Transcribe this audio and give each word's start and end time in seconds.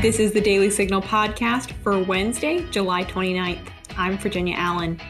This 0.00 0.20
is 0.20 0.30
the 0.30 0.40
Daily 0.40 0.70
Signal 0.70 1.02
podcast 1.02 1.72
for 1.82 2.00
Wednesday, 2.00 2.64
July 2.70 3.02
29th. 3.02 3.68
I'm 3.96 4.16
Virginia 4.16 4.54
Allen. 4.56 5.00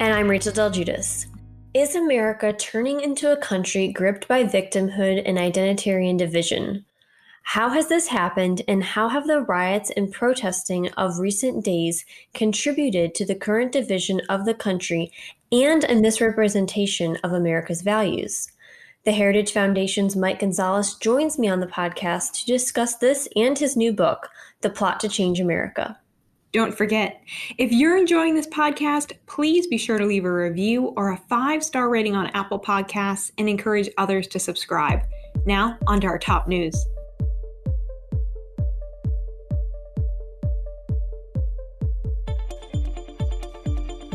And 0.00 0.12
I'm 0.12 0.28
Rachel 0.28 0.52
Del 0.52 0.68
Guidice. 0.68 1.28
Is 1.72 1.94
America 1.94 2.52
turning 2.52 3.00
into 3.00 3.32
a 3.32 3.38
country 3.38 3.88
gripped 3.88 4.28
by 4.28 4.44
victimhood 4.44 5.22
and 5.24 5.38
identitarian 5.38 6.18
division? 6.18 6.84
How 7.44 7.70
has 7.70 7.88
this 7.88 8.08
happened, 8.08 8.60
and 8.68 8.84
how 8.84 9.08
have 9.08 9.26
the 9.26 9.40
riots 9.40 9.90
and 9.96 10.12
protesting 10.12 10.90
of 10.90 11.20
recent 11.20 11.64
days 11.64 12.04
contributed 12.34 13.14
to 13.14 13.24
the 13.24 13.34
current 13.34 13.72
division 13.72 14.20
of 14.28 14.44
the 14.44 14.52
country 14.52 15.10
and 15.52 15.84
a 15.84 15.94
misrepresentation 15.94 17.16
of 17.24 17.32
America's 17.32 17.80
values? 17.80 18.52
The 19.04 19.12
Heritage 19.12 19.52
Foundation's 19.52 20.16
Mike 20.16 20.38
Gonzalez 20.38 20.94
joins 20.94 21.38
me 21.38 21.46
on 21.46 21.60
the 21.60 21.66
podcast 21.66 22.32
to 22.40 22.46
discuss 22.46 22.96
this 22.96 23.28
and 23.36 23.58
his 23.58 23.76
new 23.76 23.92
book, 23.92 24.30
The 24.62 24.70
Plot 24.70 24.98
to 25.00 25.10
Change 25.10 25.40
America. 25.40 25.98
Don't 26.52 26.72
forget, 26.72 27.20
if 27.58 27.70
you're 27.70 27.98
enjoying 27.98 28.34
this 28.34 28.46
podcast, 28.46 29.12
please 29.26 29.66
be 29.66 29.76
sure 29.76 29.98
to 29.98 30.06
leave 30.06 30.24
a 30.24 30.32
review 30.32 30.94
or 30.96 31.12
a 31.12 31.18
five 31.28 31.62
star 31.62 31.90
rating 31.90 32.16
on 32.16 32.28
Apple 32.28 32.58
Podcasts 32.58 33.30
and 33.36 33.46
encourage 33.46 33.90
others 33.98 34.26
to 34.28 34.38
subscribe. 34.38 35.00
Now, 35.44 35.76
on 35.86 36.00
to 36.00 36.06
our 36.06 36.18
top 36.18 36.48
news. 36.48 36.86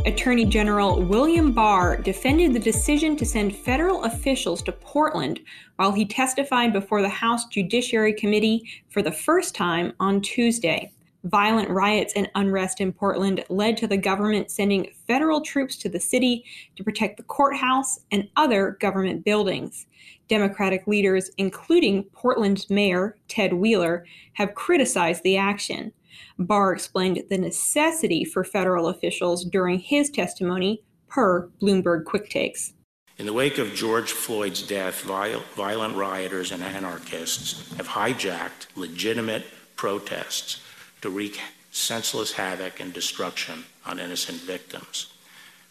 Attorney 0.05 0.45
General 0.45 1.01
William 1.03 1.51
Barr 1.51 1.97
defended 1.97 2.53
the 2.53 2.59
decision 2.59 3.17
to 3.17 3.25
send 3.25 3.55
federal 3.55 4.05
officials 4.05 4.63
to 4.63 4.71
Portland 4.71 5.41
while 5.75 5.91
he 5.91 6.05
testified 6.05 6.71
before 6.71 7.01
the 7.01 7.09
House 7.09 7.45
Judiciary 7.47 8.13
Committee 8.13 8.63
for 8.87 9.01
the 9.01 9.11
first 9.11 9.55
time 9.55 9.91
on 9.99 10.21
Tuesday. 10.21 10.91
Violent 11.25 11.69
riots 11.69 12.13
and 12.15 12.31
unrest 12.35 12.79
in 12.79 12.93
Portland 12.93 13.43
led 13.49 13.75
to 13.75 13.87
the 13.87 13.97
government 13.97 14.49
sending 14.49 14.89
federal 15.05 15.41
troops 15.41 15.75
to 15.75 15.89
the 15.89 15.99
city 15.99 16.45
to 16.77 16.83
protect 16.83 17.17
the 17.17 17.23
courthouse 17.23 17.99
and 18.09 18.29
other 18.37 18.77
government 18.79 19.25
buildings. 19.25 19.85
Democratic 20.29 20.87
leaders, 20.87 21.29
including 21.37 22.03
Portland's 22.13 22.69
mayor, 22.69 23.17
Ted 23.27 23.51
Wheeler, 23.51 24.05
have 24.33 24.55
criticized 24.55 25.23
the 25.23 25.35
action. 25.35 25.91
Barr 26.37 26.73
explained 26.73 27.23
the 27.29 27.37
necessity 27.37 28.23
for 28.23 28.43
federal 28.43 28.87
officials 28.87 29.43
during 29.43 29.79
his 29.79 30.09
testimony, 30.09 30.81
per 31.07 31.49
Bloomberg 31.61 32.05
Quick 32.05 32.29
Takes. 32.29 32.73
In 33.17 33.25
the 33.25 33.33
wake 33.33 33.57
of 33.57 33.73
George 33.73 34.11
Floyd's 34.11 34.61
death, 34.61 35.01
violent 35.01 35.95
rioters 35.97 36.53
and 36.53 36.63
anarchists 36.63 37.75
have 37.75 37.89
hijacked 37.89 38.67
legitimate 38.77 39.43
protests 39.75 40.61
to 41.01 41.09
wreak 41.09 41.41
senseless 41.71 42.31
havoc 42.31 42.79
and 42.79 42.93
destruction 42.93 43.65
on 43.85 43.99
innocent 43.99 44.39
victims. 44.39 45.11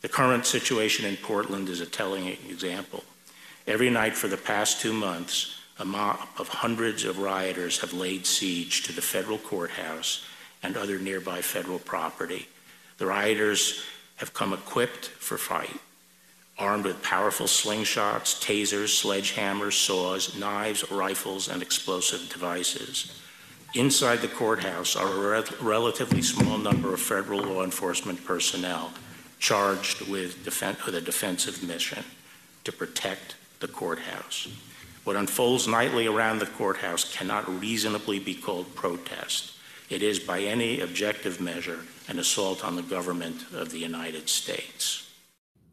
The 0.03 0.09
current 0.09 0.45
situation 0.45 1.07
in 1.07 1.17
Portland 1.17 1.69
is 1.69 1.81
a 1.81 1.87
telling 1.87 2.27
example. 2.27 3.05
Every 3.67 3.91
night 3.91 4.15
for 4.15 4.29
the 4.29 4.37
past 4.37 4.81
two 4.81 4.93
months, 4.93 5.59
a 5.79 5.85
mob 5.85 6.19
of 6.39 6.49
hundreds 6.49 7.05
of 7.05 7.19
rioters 7.19 7.79
have 7.81 7.93
laid 7.93 8.27
siege 8.27 8.83
to 8.83 8.93
the 8.93 9.03
federal 9.03 9.39
courthouse 9.39 10.25
and 10.63 10.77
other 10.77 10.99
nearby 10.99 11.41
federal 11.41 11.79
property. 11.79 12.49
The 12.99 13.07
rioters 13.07 13.83
have 14.17 14.35
come 14.35 14.53
equipped 14.53 15.07
for 15.07 15.39
fight, 15.39 15.79
armed 16.59 16.85
with 16.85 17.03
powerful 17.03 17.47
slingshots, 17.47 18.41
tasers, 18.43 19.03
sledgehammers, 19.03 19.75
saws, 19.75 20.37
knives, 20.37 20.91
rifles, 20.91 21.49
and 21.49 21.63
explosive 21.63 22.29
devices. 22.29 23.21
Inside 23.75 24.21
the 24.21 24.29
courthouse 24.29 24.97
are 24.97 25.07
a 25.07 25.41
re- 25.41 25.57
relatively 25.61 26.23
small 26.23 26.59
number 26.59 26.95
of 26.95 27.01
federal 27.01 27.41
law 27.41 27.63
enforcement 27.63 28.25
personnel 28.25 28.93
charged 29.39 30.09
with, 30.09 30.45
defen- 30.45 30.85
with 30.85 30.95
a 30.95 31.01
defensive 31.01 31.63
mission 31.63 32.03
to 32.65 32.73
protect 32.73 33.37
the 33.61 33.69
courthouse. 33.69 34.49
What 35.05 35.17
unfolds 35.17 35.69
nightly 35.69 36.07
around 36.07 36.39
the 36.39 36.47
courthouse 36.47 37.15
cannot 37.15 37.61
reasonably 37.61 38.19
be 38.19 38.35
called 38.35 38.75
protest. 38.75 39.53
It 39.91 40.03
is, 40.03 40.19
by 40.19 40.41
any 40.41 40.81
objective 40.81 41.41
measure, 41.41 41.81
an 42.09 42.19
assault 42.19 42.65
on 42.65 42.77
the 42.77 42.83
government 42.83 43.45
of 43.55 43.71
the 43.71 43.79
United 43.79 44.29
States. 44.29 45.09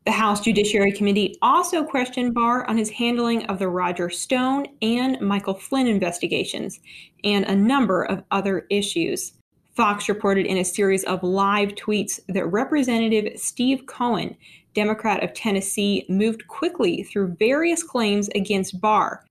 The 0.06 0.12
House 0.12 0.40
Judiciary 0.42 0.92
Committee 0.92 1.36
also 1.42 1.84
questioned 1.84 2.34
Barr 2.34 2.70
on 2.70 2.78
his 2.78 2.92
handling 2.92 3.46
of 3.48 3.60
the 3.60 3.68
Roger 3.68 4.10
Stone 4.10 4.68
and 4.82 5.20
Michael 5.20 5.56
Flynn 5.56 5.88
investigations 5.88 6.80
and 7.24 7.44
a 7.46 7.56
number 7.56 8.04
of 8.04 8.24
other 8.32 8.68
issues. 8.70 9.34
Fox 9.76 10.08
reported 10.08 10.46
in 10.46 10.58
a 10.58 10.64
series 10.64 11.04
of 11.06 11.24
live 11.24 11.70
tweets 11.70 12.20
that 12.30 12.46
Representative 12.46 13.38
Steve 13.38 13.86
Cohen, 13.88 14.38
Democrat 14.76 15.24
of 15.24 15.34
Tennessee, 15.34 16.06
moved 16.08 16.48
quickly 16.48 17.04
through 17.04 17.36
various 17.40 17.84
claims 17.84 18.30
against 18.36 18.80
Barr, 18.80 19.26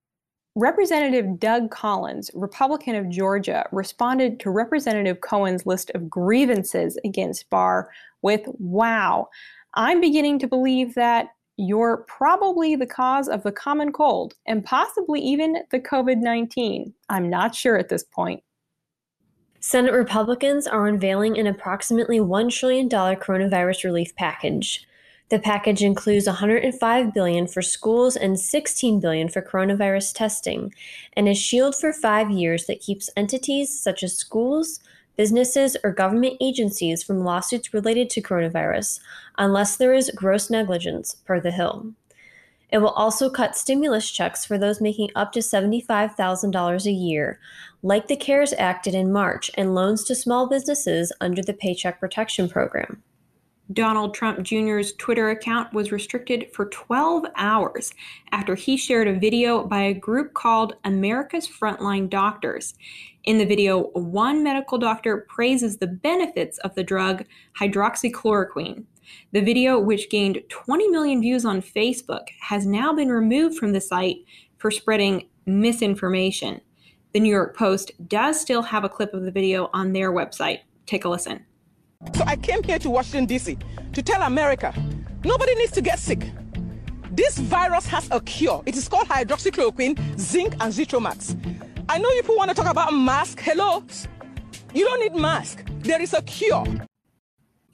Representative 0.56 1.40
Doug 1.40 1.70
Collins, 1.72 2.30
Republican 2.32 2.94
of 2.94 3.08
Georgia, 3.08 3.66
responded 3.72 4.38
to 4.38 4.50
Representative 4.50 5.20
Cohen's 5.20 5.66
list 5.66 5.90
of 5.94 6.08
grievances 6.08 6.96
against 7.04 7.50
Barr 7.50 7.90
with, 8.22 8.42
Wow, 8.60 9.28
I'm 9.74 10.00
beginning 10.00 10.38
to 10.38 10.46
believe 10.46 10.94
that 10.94 11.30
you're 11.56 12.04
probably 12.08 12.76
the 12.76 12.86
cause 12.86 13.28
of 13.28 13.42
the 13.42 13.50
common 13.50 13.92
cold 13.92 14.34
and 14.46 14.64
possibly 14.64 15.20
even 15.20 15.58
the 15.70 15.80
COVID 15.80 16.18
19. 16.18 16.94
I'm 17.08 17.28
not 17.28 17.54
sure 17.54 17.76
at 17.76 17.88
this 17.88 18.04
point. 18.04 18.42
Senate 19.58 19.92
Republicans 19.92 20.66
are 20.66 20.86
unveiling 20.86 21.38
an 21.38 21.46
approximately 21.46 22.20
$1 22.20 22.50
trillion 22.52 22.88
coronavirus 22.88 23.84
relief 23.84 24.14
package. 24.14 24.86
The 25.30 25.38
package 25.38 25.82
includes 25.82 26.26
105 26.26 27.14
billion 27.14 27.46
for 27.46 27.62
schools 27.62 28.14
and 28.14 28.38
16 28.38 29.00
billion 29.00 29.28
for 29.28 29.40
coronavirus 29.40 30.14
testing, 30.14 30.74
and 31.14 31.28
a 31.28 31.34
shield 31.34 31.74
for 31.74 31.92
5 31.92 32.30
years 32.30 32.66
that 32.66 32.80
keeps 32.80 33.08
entities 33.16 33.76
such 33.78 34.02
as 34.02 34.16
schools, 34.16 34.80
businesses, 35.16 35.76
or 35.82 35.92
government 35.92 36.36
agencies 36.40 37.02
from 37.02 37.24
lawsuits 37.24 37.72
related 37.72 38.10
to 38.10 38.20
coronavirus 38.20 39.00
unless 39.38 39.76
there 39.76 39.94
is 39.94 40.10
gross 40.14 40.50
negligence, 40.50 41.14
per 41.24 41.40
the 41.40 41.52
Hill. 41.52 41.94
It 42.70 42.78
will 42.78 42.88
also 42.88 43.30
cut 43.30 43.56
stimulus 43.56 44.10
checks 44.10 44.44
for 44.44 44.58
those 44.58 44.80
making 44.80 45.10
up 45.14 45.32
to 45.32 45.38
$75,000 45.38 46.86
a 46.86 46.90
year, 46.90 47.38
like 47.82 48.08
the 48.08 48.16
CARES 48.16 48.52
Act 48.58 48.84
did 48.84 48.94
in 48.94 49.12
March, 49.12 49.50
and 49.54 49.74
loans 49.74 50.04
to 50.04 50.14
small 50.14 50.48
businesses 50.48 51.12
under 51.20 51.40
the 51.40 51.54
Paycheck 51.54 51.98
Protection 51.98 52.48
Program. 52.48 53.02
Donald 53.72 54.12
Trump 54.12 54.42
Jr.'s 54.42 54.92
Twitter 54.92 55.30
account 55.30 55.72
was 55.72 55.90
restricted 55.90 56.50
for 56.52 56.66
12 56.66 57.24
hours 57.36 57.94
after 58.30 58.54
he 58.54 58.76
shared 58.76 59.08
a 59.08 59.18
video 59.18 59.64
by 59.64 59.80
a 59.80 59.94
group 59.94 60.34
called 60.34 60.74
America's 60.84 61.48
Frontline 61.48 62.10
Doctors. 62.10 62.74
In 63.24 63.38
the 63.38 63.46
video, 63.46 63.84
one 63.92 64.44
medical 64.44 64.76
doctor 64.76 65.26
praises 65.30 65.78
the 65.78 65.86
benefits 65.86 66.58
of 66.58 66.74
the 66.74 66.84
drug 66.84 67.24
hydroxychloroquine. 67.58 68.84
The 69.32 69.40
video, 69.40 69.78
which 69.78 70.10
gained 70.10 70.42
20 70.50 70.88
million 70.88 71.22
views 71.22 71.46
on 71.46 71.62
Facebook, 71.62 72.28
has 72.40 72.66
now 72.66 72.92
been 72.92 73.08
removed 73.08 73.56
from 73.56 73.72
the 73.72 73.80
site 73.80 74.18
for 74.58 74.70
spreading 74.70 75.28
misinformation. 75.46 76.60
The 77.14 77.20
New 77.20 77.30
York 77.30 77.56
Post 77.56 77.92
does 78.08 78.38
still 78.38 78.62
have 78.62 78.84
a 78.84 78.90
clip 78.90 79.14
of 79.14 79.22
the 79.22 79.30
video 79.30 79.70
on 79.72 79.92
their 79.92 80.12
website. 80.12 80.60
Take 80.84 81.06
a 81.06 81.08
listen. 81.08 81.46
So 82.12 82.24
I 82.26 82.36
came 82.36 82.62
here 82.62 82.78
to 82.78 82.90
Washington, 82.90 83.26
D.C. 83.26 83.58
to 83.92 84.02
tell 84.02 84.22
America 84.22 84.74
nobody 85.24 85.54
needs 85.54 85.72
to 85.72 85.80
get 85.80 85.98
sick. 85.98 86.30
This 87.10 87.38
virus 87.38 87.86
has 87.86 88.08
a 88.10 88.20
cure. 88.20 88.62
It 88.66 88.76
is 88.76 88.88
called 88.88 89.08
hydroxychloroquine, 89.08 90.18
zinc, 90.18 90.52
and 90.54 90.72
Zithromax. 90.72 91.36
I 91.88 91.98
know 91.98 92.10
you 92.10 92.22
people 92.22 92.36
want 92.36 92.50
to 92.50 92.56
talk 92.56 92.70
about 92.70 92.92
mask. 92.92 93.40
Hello? 93.40 93.84
You 94.72 94.84
don't 94.84 95.00
need 95.00 95.20
mask. 95.20 95.64
There 95.80 96.02
is 96.02 96.12
a 96.12 96.22
cure. 96.22 96.66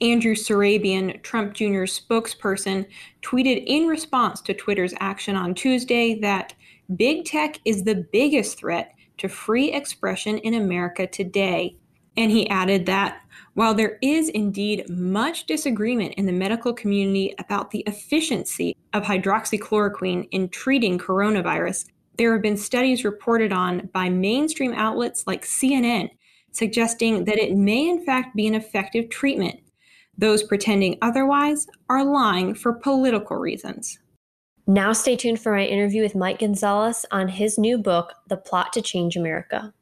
Andrew 0.01 0.35
Surabian, 0.35 1.21
Trump 1.23 1.53
Jr.'s 1.53 1.99
spokesperson, 1.99 2.85
tweeted 3.21 3.63
in 3.65 3.87
response 3.87 4.41
to 4.41 4.53
Twitter's 4.53 4.93
action 4.99 5.35
on 5.35 5.55
Tuesday 5.55 6.19
that 6.19 6.53
big 6.95 7.25
tech 7.25 7.59
is 7.65 7.83
the 7.83 8.07
biggest 8.11 8.57
threat 8.57 8.93
to 9.17 9.29
free 9.29 9.71
expression 9.71 10.39
in 10.39 10.55
America 10.55 11.07
today. 11.07 11.77
And 12.17 12.31
he 12.31 12.49
added 12.49 12.87
that 12.87 13.20
while 13.53 13.73
there 13.73 13.97
is 14.01 14.29
indeed 14.29 14.89
much 14.89 15.45
disagreement 15.45 16.13
in 16.15 16.25
the 16.25 16.31
medical 16.31 16.73
community 16.73 17.33
about 17.37 17.71
the 17.71 17.83
efficiency 17.87 18.75
of 18.93 19.03
hydroxychloroquine 19.03 20.27
in 20.31 20.49
treating 20.49 20.97
coronavirus, 20.97 21.85
there 22.17 22.33
have 22.33 22.41
been 22.41 22.57
studies 22.57 23.03
reported 23.03 23.51
on 23.51 23.89
by 23.93 24.09
mainstream 24.09 24.73
outlets 24.73 25.25
like 25.27 25.45
CNN 25.45 26.09
suggesting 26.51 27.25
that 27.25 27.39
it 27.39 27.55
may 27.55 27.89
in 27.89 28.05
fact 28.05 28.35
be 28.35 28.47
an 28.47 28.55
effective 28.55 29.09
treatment. 29.09 29.59
Those 30.17 30.43
pretending 30.43 30.97
otherwise 31.01 31.67
are 31.89 32.03
lying 32.03 32.53
for 32.53 32.73
political 32.73 33.37
reasons. 33.37 33.97
Now, 34.67 34.93
stay 34.93 35.15
tuned 35.15 35.41
for 35.41 35.53
my 35.53 35.65
interview 35.65 36.03
with 36.03 36.15
Mike 36.15 36.39
Gonzalez 36.39 37.05
on 37.11 37.27
his 37.27 37.57
new 37.57 37.77
book, 37.77 38.13
The 38.27 38.37
Plot 38.37 38.73
to 38.73 38.81
Change 38.81 39.15
America. 39.15 39.73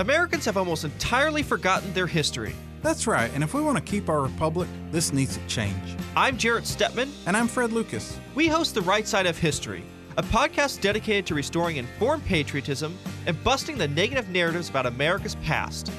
Americans 0.00 0.44
have 0.44 0.56
almost 0.56 0.82
entirely 0.82 1.44
forgotten 1.44 1.92
their 1.92 2.08
history. 2.08 2.52
That's 2.82 3.06
right, 3.06 3.30
and 3.32 3.44
if 3.44 3.54
we 3.54 3.62
want 3.62 3.78
to 3.78 3.82
keep 3.82 4.08
our 4.08 4.22
republic, 4.22 4.68
this 4.90 5.12
needs 5.12 5.36
to 5.36 5.46
change. 5.46 5.96
I'm 6.16 6.36
Jarrett 6.36 6.64
Stepman. 6.64 7.10
And 7.26 7.36
I'm 7.36 7.46
Fred 7.46 7.72
Lucas. 7.72 8.18
We 8.34 8.48
host 8.48 8.74
The 8.74 8.82
Right 8.82 9.06
Side 9.06 9.26
of 9.26 9.38
History, 9.38 9.84
a 10.16 10.22
podcast 10.24 10.80
dedicated 10.80 11.26
to 11.26 11.36
restoring 11.36 11.76
informed 11.76 12.24
patriotism 12.24 12.98
and 13.26 13.42
busting 13.44 13.78
the 13.78 13.86
negative 13.86 14.28
narratives 14.30 14.68
about 14.68 14.86
America's 14.86 15.36
past. 15.36 15.92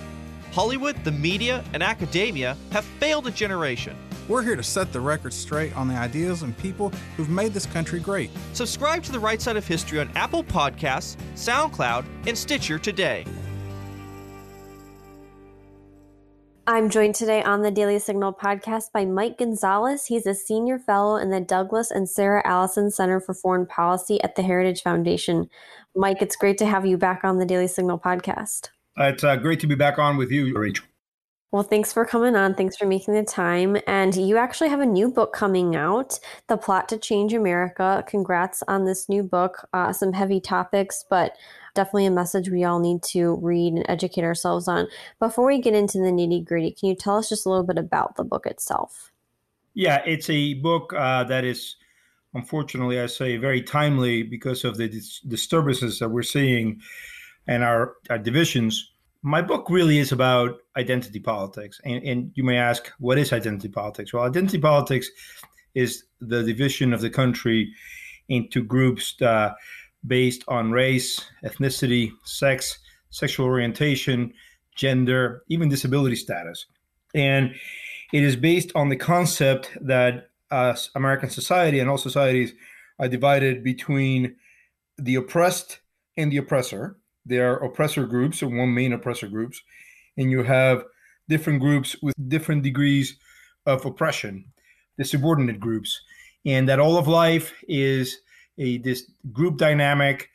Hollywood, 0.51 1.01
the 1.05 1.11
media, 1.13 1.63
and 1.71 1.81
academia 1.81 2.57
have 2.71 2.83
failed 2.83 3.27
a 3.27 3.31
generation. 3.31 3.95
We're 4.27 4.43
here 4.43 4.57
to 4.57 4.63
set 4.63 4.91
the 4.91 4.99
record 4.99 5.31
straight 5.31 5.75
on 5.77 5.87
the 5.87 5.95
ideas 5.95 6.41
and 6.41 6.57
people 6.57 6.91
who've 7.15 7.29
made 7.29 7.53
this 7.53 7.65
country 7.65 8.01
great. 8.01 8.29
Subscribe 8.51 9.03
to 9.03 9.13
The 9.13 9.19
Right 9.19 9.41
Side 9.41 9.55
of 9.55 9.65
History 9.65 10.01
on 10.01 10.09
Apple 10.15 10.43
Podcasts, 10.43 11.15
SoundCloud, 11.35 12.03
and 12.27 12.37
Stitcher 12.37 12.77
today. 12.77 13.25
I'm 16.67 16.89
joined 16.89 17.13
today 17.13 17.43
on 17.43 17.61
the 17.61 17.69
Daily 17.69 17.99
Signal 17.99 18.33
podcast 18.33 18.91
by 18.91 19.05
Mike 19.05 19.37
Gonzalez. 19.37 20.07
He's 20.07 20.25
a 20.25 20.33
senior 20.33 20.79
fellow 20.79 21.15
in 21.17 21.29
the 21.29 21.39
Douglas 21.39 21.91
and 21.91 22.09
Sarah 22.09 22.41
Allison 22.43 22.89
Center 22.89 23.19
for 23.19 23.35
Foreign 23.35 23.67
Policy 23.67 24.19
at 24.23 24.35
the 24.35 24.41
Heritage 24.41 24.81
Foundation. 24.81 25.47
Mike, 25.95 26.23
it's 26.23 26.35
great 26.35 26.57
to 26.57 26.65
have 26.65 26.83
you 26.83 26.97
back 26.97 27.23
on 27.23 27.37
the 27.37 27.45
Daily 27.45 27.67
Signal 27.67 27.99
podcast. 27.99 28.69
It's 28.97 29.23
uh, 29.23 29.35
great 29.35 29.59
to 29.59 29.67
be 29.67 29.75
back 29.75 29.99
on 29.99 30.17
with 30.17 30.31
you, 30.31 30.57
Rachel. 30.57 30.87
Well, 31.51 31.61
thanks 31.61 31.93
for 31.93 32.03
coming 32.03 32.35
on. 32.35 32.55
Thanks 32.55 32.75
for 32.75 32.87
making 32.87 33.13
the 33.13 33.23
time. 33.23 33.77
And 33.85 34.15
you 34.15 34.37
actually 34.37 34.69
have 34.69 34.81
a 34.81 34.87
new 34.87 35.07
book 35.07 35.33
coming 35.33 35.75
out, 35.75 36.19
The 36.47 36.57
Plot 36.57 36.89
to 36.89 36.97
Change 36.97 37.33
America. 37.35 38.03
Congrats 38.07 38.63
on 38.67 38.85
this 38.85 39.07
new 39.07 39.21
book. 39.21 39.67
Uh, 39.71 39.93
some 39.93 40.13
heavy 40.13 40.41
topics, 40.41 41.05
but 41.11 41.37
definitely 41.75 42.07
a 42.07 42.11
message 42.11 42.49
we 42.49 42.63
all 42.63 42.79
need 42.79 43.03
to 43.03 43.35
read 43.35 43.73
and 43.73 43.85
educate 43.87 44.23
ourselves 44.23 44.67
on. 44.67 44.87
Before 45.19 45.45
we 45.45 45.61
get 45.61 45.75
into 45.75 45.99
the 45.99 46.05
nitty 46.05 46.43
gritty, 46.43 46.71
can 46.71 46.89
you 46.89 46.95
tell 46.95 47.17
us 47.17 47.29
just 47.29 47.45
a 47.45 47.49
little 47.49 47.65
bit 47.65 47.77
about 47.77 48.15
the 48.15 48.23
book 48.23 48.47
itself? 48.47 49.11
Yeah, 49.75 50.01
it's 50.05 50.29
a 50.29 50.55
book 50.55 50.93
uh, 50.93 51.25
that 51.25 51.43
is, 51.43 51.75
unfortunately, 52.33 52.99
I 52.99 53.05
say, 53.05 53.37
very 53.37 53.61
timely 53.61 54.23
because 54.23 54.63
of 54.63 54.77
the 54.77 54.87
dis- 54.87 55.19
disturbances 55.19 55.99
that 55.99 56.09
we're 56.09 56.23
seeing 56.23 56.81
and 57.47 57.63
our, 57.63 57.95
our 58.09 58.17
divisions. 58.17 58.91
My 59.21 59.41
book 59.41 59.69
really 59.69 59.99
is 59.99 60.11
about 60.11 60.59
identity 60.77 61.19
politics. 61.19 61.81
And, 61.83 62.03
and 62.03 62.31
you 62.35 62.43
may 62.43 62.57
ask, 62.57 62.91
what 62.99 63.17
is 63.17 63.33
identity 63.33 63.67
politics? 63.69 64.13
Well, 64.13 64.23
identity 64.23 64.59
politics 64.59 65.09
is 65.73 66.05
the 66.21 66.41
division 66.43 66.93
of 66.93 67.01
the 67.01 67.09
country 67.09 67.73
into 68.29 68.63
groups 68.63 69.21
uh, 69.21 69.53
based 70.07 70.43
on 70.47 70.71
race, 70.71 71.19
ethnicity, 71.43 72.11
sex, 72.23 72.79
sexual 73.09 73.45
orientation, 73.45 74.33
gender, 74.75 75.43
even 75.49 75.69
disability 75.69 76.15
status. 76.15 76.65
And 77.13 77.55
it 78.13 78.23
is 78.23 78.35
based 78.35 78.71
on 78.75 78.89
the 78.89 78.95
concept 78.95 79.71
that 79.81 80.29
uh, 80.51 80.75
American 80.95 81.29
society 81.29 81.79
and 81.79 81.89
all 81.89 81.97
societies 81.97 82.53
are 82.99 83.07
divided 83.07 83.63
between 83.63 84.35
the 84.97 85.15
oppressed 85.15 85.79
and 86.17 86.31
the 86.31 86.37
oppressor. 86.37 86.97
There 87.25 87.51
are 87.51 87.63
oppressor 87.63 88.05
groups, 88.05 88.43
or 88.43 88.47
one 88.47 88.73
main 88.73 88.93
oppressor 88.93 89.27
groups, 89.27 89.61
and 90.17 90.29
you 90.29 90.43
have 90.43 90.83
different 91.27 91.59
groups 91.59 91.95
with 92.01 92.13
different 92.29 92.63
degrees 92.63 93.17
of 93.65 93.85
oppression, 93.85 94.45
the 94.97 95.05
subordinate 95.05 95.59
groups, 95.59 95.99
and 96.45 96.69
that 96.69 96.79
all 96.79 96.97
of 96.97 97.07
life 97.07 97.53
is 97.67 98.19
a 98.57 98.77
this 98.77 99.09
group 99.31 99.57
dynamic, 99.57 100.29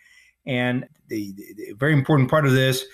and 0.46 0.86
the, 1.08 1.32
the, 1.32 1.54
the 1.56 1.72
very 1.74 1.92
important 1.92 2.30
part 2.30 2.46
of 2.46 2.52
this 2.52 2.84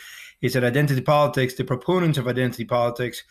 is 0.43 0.53
that 0.53 0.65
identity 0.65 1.01
politics, 1.01 1.55
the 1.55 1.65
proponents 1.65 2.19
of 2.19 2.29
identity 2.29 2.65
politics, 2.65 3.23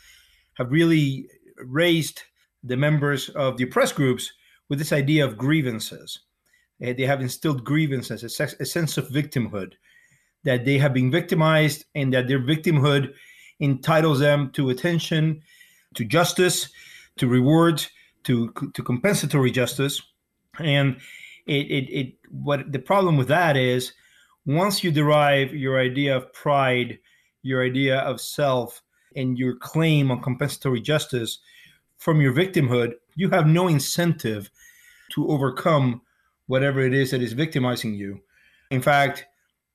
have 0.55 0.71
really 0.71 1.27
raised 1.57 2.23
the 2.63 2.77
members 2.77 3.29
of 3.29 3.57
the 3.57 3.63
oppressed 3.63 3.95
groups 3.95 4.31
with 4.69 4.79
this 4.79 4.91
idea 4.91 5.23
of 5.23 5.37
grievances. 5.37 6.19
Eh, 6.81 6.93
they 6.93 7.03
have 7.05 7.21
instilled 7.21 7.63
grievances, 7.63 8.23
a, 8.23 8.29
sex, 8.29 8.55
a 8.59 8.65
sense 8.65 8.97
of 8.97 9.09
victimhood, 9.09 9.73
that 10.43 10.65
they 10.65 10.77
have 10.77 10.93
been 10.93 11.11
victimized 11.11 11.85
and 11.93 12.13
that 12.13 12.27
their 12.27 12.39
victimhood 12.39 13.13
entitles 13.59 14.19
them 14.19 14.51
to 14.51 14.69
attention, 14.69 15.41
to 15.93 16.03
justice, 16.03 16.69
to 17.17 17.27
rewards, 17.27 17.89
to, 18.23 18.51
to 18.73 18.83
compensatory 18.83 19.51
justice. 19.51 20.01
And 20.59 20.97
it, 21.45 21.65
it, 21.67 21.89
it 21.89 22.13
what 22.29 22.71
the 22.71 22.79
problem 22.79 23.17
with 23.17 23.27
that 23.27 23.55
is 23.57 23.93
once 24.45 24.83
you 24.83 24.91
derive 24.91 25.53
your 25.53 25.79
idea 25.79 26.15
of 26.15 26.31
pride, 26.33 26.99
your 27.41 27.63
idea 27.63 27.99
of 27.99 28.21
self, 28.21 28.81
and 29.15 29.37
your 29.37 29.55
claim 29.55 30.11
on 30.11 30.21
compensatory 30.21 30.81
justice 30.81 31.39
from 31.97 32.21
your 32.21 32.33
victimhood, 32.33 32.93
you 33.15 33.29
have 33.29 33.47
no 33.47 33.67
incentive 33.67 34.49
to 35.11 35.27
overcome 35.29 36.01
whatever 36.47 36.81
it 36.81 36.93
is 36.93 37.11
that 37.11 37.21
is 37.21 37.33
victimizing 37.33 37.93
you. 37.93 38.19
In 38.71 38.81
fact, 38.81 39.25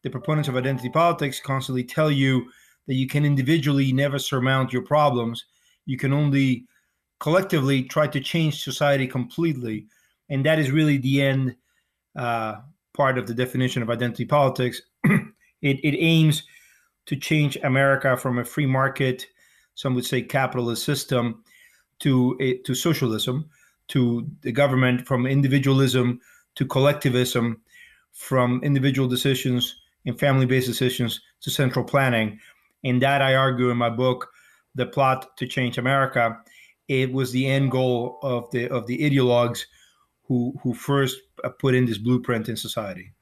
the 0.03 0.11
proponents 0.11 0.49
of 0.49 0.57
identity 0.57 0.89
politics 0.89 1.41
constantly 1.41 1.85
tell 1.85 2.11
you 2.11 2.51
that 2.87 2.95
you 2.95 3.07
can 3.07 3.25
individually 3.25 3.93
never 3.93 4.19
surmount 4.19 4.73
your 4.73 4.83
problems. 4.83 5.45
You 5.87 5.97
can 5.97 6.13
only 6.13 6.67
collectively 7.19 7.83
try 7.83 8.07
to 8.09 8.21
change 8.21 8.63
society 8.63 9.07
completely. 9.07 9.87
And 10.29 10.45
that 10.47 10.59
is 10.59 10.71
really 10.71 10.97
the 10.97 11.23
end 11.23 11.57
uh, 12.17 12.57
part 12.93 13.19
of 13.19 13.27
the 13.27 13.35
definition 13.35 13.83
of 13.83 13.91
identity 13.91 14.25
politics. 14.25 14.83
it, 15.05 15.29
it 15.63 15.97
aims 15.99 16.43
to 17.07 17.17
change 17.17 17.57
America 17.63 18.17
from 18.17 18.39
a 18.39 18.45
free 18.45 18.67
market, 18.67 19.27
some 19.75 19.95
would 19.95 20.05
say 20.05 20.23
capitalist 20.23 20.85
system, 20.85 21.43
to 22.01 22.37
a, 22.41 22.59
to 22.59 22.75
socialism, 22.75 23.49
to 23.89 24.27
the 24.43 24.53
government 24.53 25.07
from 25.07 25.27
individualism 25.27 26.21
to 26.55 26.67
collectivism, 26.67 27.61
from 28.13 28.61
individual 28.63 29.09
decisions 29.09 29.77
and 30.07 30.19
family-based 30.19 30.67
decisions 30.67 31.21
to 31.41 31.51
central 31.51 31.85
planning. 31.85 32.39
And 32.85 33.01
that 33.03 33.23
I 33.23 33.35
argue 33.35 33.71
in 33.71 33.77
my 33.77 33.91
book, 33.91 34.31
The 34.75 34.87
Plot 34.87 35.37
to 35.37 35.47
Change 35.47 35.79
America, 35.79 36.39
it 36.89 37.13
was 37.13 37.31
the 37.33 37.47
end 37.47 37.71
goal 37.71 38.19
of 38.23 38.51
the 38.51 38.69
of 38.69 38.87
the 38.87 38.99
ideologues 38.99 39.65
who 40.27 40.55
who 40.63 40.75
first 40.75 41.21
Uh, 41.45 41.49
put 41.49 41.75
in 41.75 41.87
this 41.87 41.99
blueprint 41.99 42.49
in 42.49 42.57
society. 42.57 43.13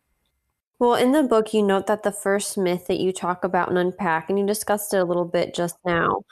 Well, 0.79 0.95
in 0.95 1.13
the 1.13 1.25
book, 1.25 1.53
you 1.53 1.63
note 1.63 1.89
that 1.89 2.05
the 2.05 2.13
first 2.13 2.57
myth 2.57 2.87
that 2.87 3.01
you 3.01 3.13
talk 3.13 3.43
about 3.43 3.69
and 3.69 3.79
unpack, 3.79 4.31
and 4.31 4.39
you 4.39 4.47
discussed 4.47 4.95
it 4.95 4.99
a 4.99 5.05
little 5.05 5.25
bit 5.25 5.55
just 5.55 5.77
now, 5.85 6.23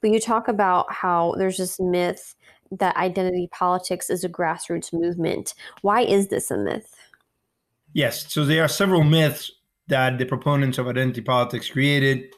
but 0.00 0.10
you 0.10 0.18
talk 0.18 0.48
about 0.48 0.92
how 0.92 1.34
there's 1.38 1.58
this 1.58 1.78
myth 1.78 2.34
that 2.72 2.96
identity 2.96 3.48
politics 3.52 4.10
is 4.10 4.24
a 4.24 4.28
grassroots 4.28 4.92
movement. 4.92 5.54
Why 5.82 6.00
is 6.00 6.28
this 6.28 6.50
a 6.50 6.56
myth? 6.56 6.94
Yes, 7.92 8.32
so 8.32 8.44
there 8.44 8.64
are 8.64 8.68
several 8.68 9.04
myths 9.04 9.52
that 9.88 10.18
the 10.18 10.24
proponents 10.24 10.78
of 10.78 10.88
identity 10.88 11.20
politics 11.20 11.70
created. 11.70 12.34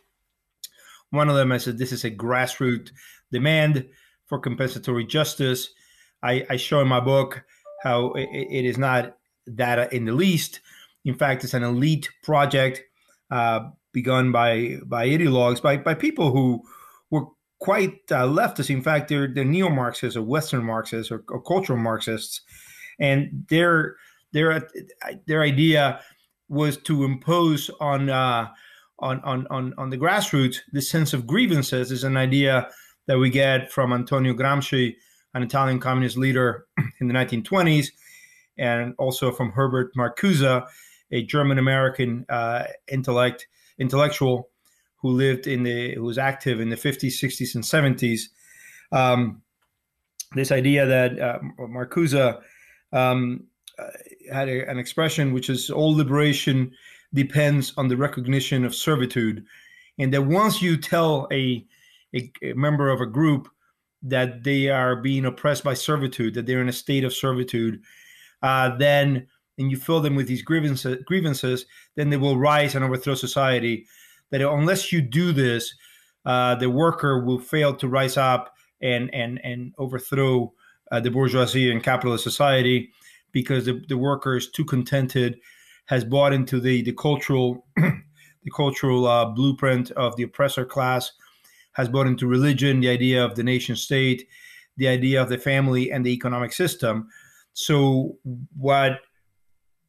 One 1.11 1.29
of 1.29 1.37
them 1.37 1.53
is 1.53 1.65
that 1.65 1.79
this 1.79 1.93
is 1.93 2.05
a 2.05 2.11
grassroots 2.11 2.91
demand 3.31 3.89
for 4.27 4.39
compensatory 4.39 5.07
justice. 5.07 5.71
I, 6.23 6.45
I 6.51 6.57
show 6.57 6.81
in 6.81 6.89
my 6.89 7.01
book 7.01 7.45
how 7.85 8.13
it, 8.13 8.29
it 8.33 8.65
is 8.65 8.79
not 8.79 9.17
that 9.47 9.93
in 9.93 10.07
the 10.07 10.13
least. 10.13 10.61
In 11.05 11.15
fact, 11.15 11.45
it's 11.45 11.55
an 11.55 11.63
elite 11.63 12.09
project 12.23 12.83
uh, 13.31 13.69
begun 13.93 14.33
by 14.33 14.79
by 14.87 15.07
ideologues, 15.07 15.63
by 15.63 15.77
by 15.77 15.95
people 15.95 16.33
who 16.33 16.63
were 17.11 17.27
quite 17.61 18.01
uh, 18.11 18.25
leftist. 18.25 18.71
In 18.71 18.83
fact, 18.83 19.09
they're 19.09 19.29
they're 19.29 19.45
neo 19.45 19.69
Marxists 19.69 20.17
or 20.17 20.23
Western 20.23 20.65
Marxists 20.65 21.13
or, 21.13 21.23
or, 21.29 21.43
cultural 21.43 21.79
Marxists, 21.79 22.41
and 22.99 23.45
their 23.51 23.97
their 24.33 24.67
their 25.27 25.43
idea 25.43 26.01
was 26.49 26.79
to 26.79 27.05
impose 27.05 27.71
on 27.81 28.09
uh, 28.09 28.49
on 28.99 29.21
on 29.21 29.75
on 29.77 29.91
the 29.91 29.99
grassroots 29.99 30.59
this 30.73 30.89
sense 30.89 31.13
of 31.13 31.27
grievances. 31.27 31.93
Is 31.93 32.05
an 32.05 32.17
idea 32.17 32.69
that 33.07 33.19
we 33.19 33.29
get 33.29 33.71
from 33.71 33.93
Antonio 33.93 34.33
Gramsci 34.33 34.95
an 35.35 35.43
Italian 35.43 35.81
communist 35.81 36.17
leader 36.17 36.67
in 37.01 37.09
the 37.09 37.15
1920s, 37.15 37.89
and 38.59 38.95
also 38.99 39.33
from 39.33 39.51
Herbert 39.51 39.95
Marcuse, 39.97 40.67
a 41.11 41.23
German 41.23 41.59
American 41.59 42.25
uh, 42.29 42.65
intellect 42.89 43.47
intellectual 43.79 44.49
who 44.97 45.11
lived 45.11 45.47
in 45.47 45.63
the 45.63 45.95
who 45.95 46.03
was 46.03 46.19
active 46.19 46.61
in 46.61 46.71
the 46.71 46.77
50s, 46.77 47.23
60s, 47.23 47.55
and 47.55 47.65
70s. 47.65 48.23
Um, 48.93 49.43
this 50.35 50.51
idea 50.51 50.87
that 50.87 51.21
uh, 51.21 51.39
Marcuse 51.61 52.41
um, 52.93 53.45
uh, 53.79 53.85
had 54.33 54.49
a, 54.49 54.69
an 54.69 54.79
expression 54.79 55.33
which 55.33 55.51
is 55.51 55.71
all 55.71 55.95
liberation 55.95 56.73
depends 57.13 57.73
on 57.77 57.89
the 57.89 57.97
recognition 57.97 58.65
of 58.65 58.75
servitude, 58.75 59.45
and 59.99 60.13
that 60.13 60.23
once 60.23 60.63
you 60.63 60.77
tell 60.77 61.29
a, 61.33 61.65
a, 62.15 62.33
a 62.43 62.53
member 62.55 62.89
of 62.89 63.01
a 63.01 63.07
group 63.07 63.49
that 64.05 64.45
they 64.45 64.69
are 64.69 64.97
being 64.97 65.25
oppressed 65.25 65.65
by 65.65 65.75
servitude, 65.75 66.35
that 66.35 66.47
they're 66.47 66.61
in 66.61 66.69
a 66.69 66.73
state 66.73 67.05
of 67.05 67.13
servitude, 67.13 67.83
uh, 68.43 68.77
then 68.77 69.27
and 69.57 69.71
you 69.71 69.77
fill 69.77 70.01
them 70.01 70.17
with 70.17 70.27
these 70.27 70.43
grievances, 70.43 71.03
grievances, 71.07 71.67
then 71.95 72.11
they 72.11 72.17
will 72.17 72.37
rise 72.37 72.75
and 72.75 72.85
overthrow 72.85 73.15
society. 73.15 73.87
that 74.31 74.41
unless 74.41 74.93
you 74.93 75.01
do 75.01 75.33
this, 75.33 75.75
uh, 76.27 76.55
the 76.57 76.71
worker 76.71 77.25
will 77.25 77.39
fail 77.39 77.75
to 77.75 77.89
rise 77.89 78.17
up 78.17 78.55
and 78.81 79.13
and 79.15 79.41
and 79.45 79.73
overthrow 79.79 80.53
uh, 80.91 81.01
the 81.01 81.11
bourgeoisie 81.11 81.71
and 81.71 81.83
capitalist 81.83 82.25
society 82.25 82.91
because 83.33 83.65
the, 83.65 83.83
the 83.89 83.99
worker 83.99 84.37
is 84.37 84.51
too 84.51 84.65
contented, 84.65 85.39
has 85.87 86.05
bought 86.05 86.33
into 86.33 86.61
the 86.61 86.83
the 86.83 86.93
cultural 86.93 87.67
the 87.77 88.51
cultural 88.55 89.07
uh, 89.07 89.25
blueprint 89.27 89.91
of 89.93 90.17
the 90.17 90.23
oppressor 90.23 90.65
class, 90.65 91.13
has 91.75 91.89
brought 91.89 92.07
into 92.07 92.27
religion, 92.27 92.81
the 92.81 92.89
idea 92.89 93.25
of 93.25 93.35
the 93.35 93.43
nation 93.43 93.77
state, 93.77 94.29
the 94.77 94.89
idea 94.89 95.23
of 95.23 95.29
the 95.29 95.39
family 95.39 95.93
and 95.93 96.05
the 96.05 96.13
economic 96.13 96.53
system. 96.53 97.09
So 97.53 98.19
what 98.57 99.01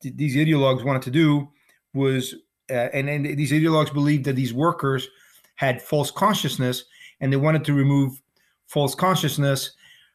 these 0.01 0.35
ideologues 0.35 0.83
wanted 0.83 1.01
to 1.03 1.11
do 1.11 1.49
was, 1.93 2.35
uh, 2.69 2.89
and, 2.93 3.09
and 3.09 3.25
these 3.25 3.51
ideologues 3.51 3.93
believed 3.93 4.25
that 4.25 4.35
these 4.35 4.53
workers 4.53 5.07
had 5.55 5.81
false 5.81 6.11
consciousness, 6.11 6.85
and 7.21 7.31
they 7.31 7.37
wanted 7.37 7.63
to 7.65 7.73
remove 7.73 8.21
false 8.67 8.93
consciousness 8.93 9.71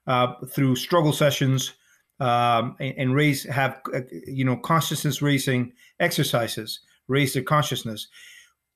uh, 0.06 0.34
through 0.52 0.76
struggle 0.76 1.12
sessions 1.12 1.72
um, 2.20 2.76
and, 2.80 2.94
and, 2.98 3.14
raise 3.14 3.44
have 3.44 3.80
uh, 3.94 4.00
you 4.26 4.44
know 4.44 4.56
consciousness 4.56 5.22
raising 5.22 5.72
exercises, 6.00 6.80
raise 7.08 7.32
their 7.32 7.42
consciousness. 7.42 8.08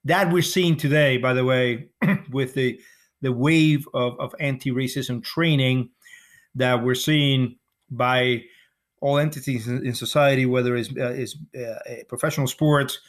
That 0.04 0.32
we're 0.32 0.42
seeing 0.42 0.76
today, 0.76 1.16
by 1.16 1.32
the 1.32 1.44
way, 1.44 1.88
with 2.30 2.54
the 2.54 2.80
the 3.23 3.32
wave 3.32 3.88
of, 3.94 4.20
of 4.20 4.34
anti-racism 4.38 5.25
training 5.25 5.88
that 6.54 6.82
we're 6.82 6.94
seeing 6.94 7.56
by 7.90 8.42
all 9.00 9.18
entities 9.18 9.66
in, 9.66 9.84
in 9.87 9.94
society, 9.94 10.44
whether 10.44 10.76
it's, 10.76 10.90
uh, 10.90 11.12
it's 11.14 11.37
uh, 11.58 12.04
professional 12.06 12.46
sports 12.46 13.00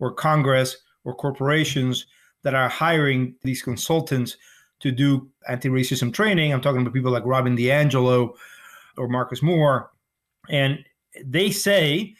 or 0.00 0.12
Congress 0.12 0.78
or 1.04 1.14
corporations 1.14 2.06
that 2.42 2.54
are 2.54 2.68
hiring 2.68 3.36
these 3.42 3.62
consultants 3.62 4.36
to 4.80 4.90
do 4.90 5.28
anti-racism 5.48 6.12
training. 6.12 6.52
I'm 6.52 6.60
talking 6.60 6.80
about 6.80 6.92
people 6.92 7.12
like 7.12 7.24
Robin 7.24 7.56
DiAngelo 7.56 8.34
or 8.96 9.08
Marcus 9.08 9.42
Moore, 9.42 9.90
and 10.48 10.84
they 11.24 11.50
say 11.50 12.16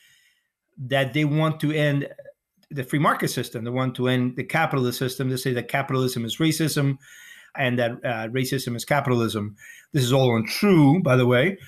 that 0.79 1.13
they 1.13 1.25
want 1.25 1.59
to 1.61 1.73
end 1.73 2.09
the 2.73 2.85
free 2.85 2.99
market 2.99 3.29
system. 3.29 3.65
They 3.65 3.71
want 3.71 3.95
to 3.97 4.09
end 4.09 4.37
the 4.37 4.45
capitalist 4.45 4.99
system. 4.99 5.31
They 5.31 5.37
say 5.37 5.53
that 5.55 5.69
capitalism 5.69 6.25
is 6.25 6.39
racism 6.39 6.99
and 7.57 7.79
that 7.79 7.93
uh, 8.05 8.29
racism 8.29 8.77
is 8.77 8.85
capitalism. 8.85 9.57
This 9.93 10.05
is 10.05 10.13
all 10.13 10.37
untrue, 10.37 11.03
by 11.03 11.17
the 11.17 11.27
way. 11.27 11.59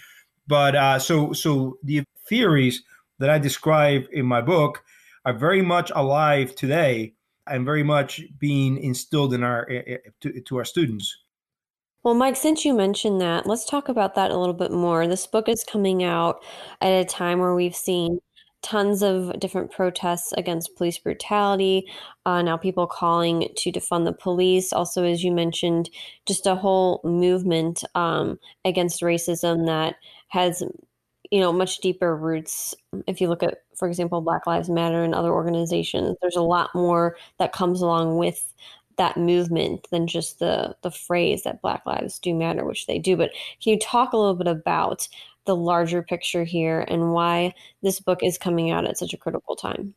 But 0.46 0.75
uh, 0.75 0.99
so 0.99 1.32
so 1.32 1.78
the 1.82 2.04
theories 2.28 2.82
that 3.18 3.30
I 3.30 3.38
describe 3.38 4.04
in 4.12 4.26
my 4.26 4.40
book 4.40 4.82
are 5.25 5.32
very 5.32 5.62
much 5.62 5.90
alive 5.94 6.54
today 6.54 7.14
and 7.46 7.64
very 7.64 7.82
much 7.82 8.23
being 8.38 8.78
instilled 8.78 9.34
in 9.34 9.42
our 9.42 9.66
to, 10.20 10.40
to 10.40 10.56
our 10.56 10.64
students. 10.64 11.16
Well, 12.02 12.14
Mike, 12.14 12.37
since 12.37 12.66
you 12.66 12.75
mentioned 12.75 13.23
that, 13.23 13.46
let's 13.46 13.64
talk 13.64 13.88
about 13.88 14.14
that 14.16 14.30
a 14.30 14.37
little 14.37 14.54
bit 14.54 14.70
more. 14.70 15.06
This 15.06 15.26
book 15.26 15.49
is 15.49 15.64
coming 15.64 16.04
out 16.04 16.44
at 16.82 16.92
a 16.92 17.04
time 17.06 17.38
where 17.38 17.54
we've 17.54 17.75
seen 17.75 18.18
tons 18.64 19.02
of 19.02 19.38
different 19.38 19.71
protests 19.71 20.33
against 20.33 20.75
police 20.75 20.99
brutality. 20.99 21.87
Uh, 22.25 22.40
now, 22.42 22.56
people 22.56 22.87
calling 22.87 23.49
to 23.56 23.71
defund 23.71 24.06
the 24.06 24.12
police. 24.12 24.73
Also, 24.73 25.04
as 25.04 25.23
you 25.23 25.30
mentioned, 25.30 25.90
just 26.26 26.47
a 26.47 26.54
whole 26.54 27.00
movement 27.04 27.85
um, 27.94 28.38
against 28.64 29.02
racism 29.02 29.66
that 29.66 29.97
has, 30.28 30.62
you 31.30 31.40
know, 31.40 31.52
much 31.52 31.78
deeper 31.78 32.16
roots. 32.16 32.75
If 33.06 33.21
you 33.21 33.28
look 33.28 33.42
at, 33.42 33.59
for 33.76 33.87
example, 33.87 34.23
Black 34.23 34.47
Lives 34.47 34.71
Matter 34.71 35.04
and 35.04 35.14
other 35.14 35.30
organizations, 35.30 36.16
there's 36.23 36.37
a 36.37 36.42
lot 36.42 36.71
more 36.75 37.16
that 37.38 37.52
comes 37.52 37.83
along 37.83 38.16
with 38.16 38.50
that 38.97 39.16
movement 39.16 39.88
than 39.90 40.06
just 40.06 40.38
the 40.38 40.75
the 40.83 40.90
phrase 40.90 41.42
that 41.42 41.61
Black 41.61 41.85
Lives 41.85 42.18
do 42.18 42.35
matter, 42.35 42.64
which 42.64 42.87
they 42.87 42.99
do. 42.99 43.16
But 43.16 43.33
can 43.62 43.73
you 43.75 43.78
talk 43.78 44.12
a 44.12 44.16
little 44.16 44.35
bit 44.35 44.47
about 44.47 45.09
the 45.46 45.56
larger 45.56 46.02
picture 46.02 46.44
here 46.44 46.80
and 46.80 47.12
why 47.12 47.54
this 47.82 48.00
book 48.00 48.22
is 48.22 48.38
coming 48.38 48.70
out 48.70 48.86
at 48.86 48.98
such 48.98 49.12
a 49.12 49.18
critical 49.18 49.56
time. 49.56 49.94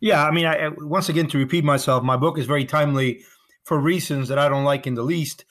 Yeah, 0.00 0.24
I 0.24 0.30
mean, 0.30 0.44
I, 0.44 0.68
once 0.78 1.08
again, 1.08 1.28
to 1.28 1.38
repeat 1.38 1.64
myself, 1.64 2.02
my 2.02 2.16
book 2.16 2.38
is 2.38 2.46
very 2.46 2.64
timely 2.64 3.22
for 3.64 3.78
reasons 3.78 4.28
that 4.28 4.38
I 4.38 4.48
don't 4.48 4.64
like 4.64 4.86
in 4.86 4.94
the 4.94 5.02
least. 5.02 5.44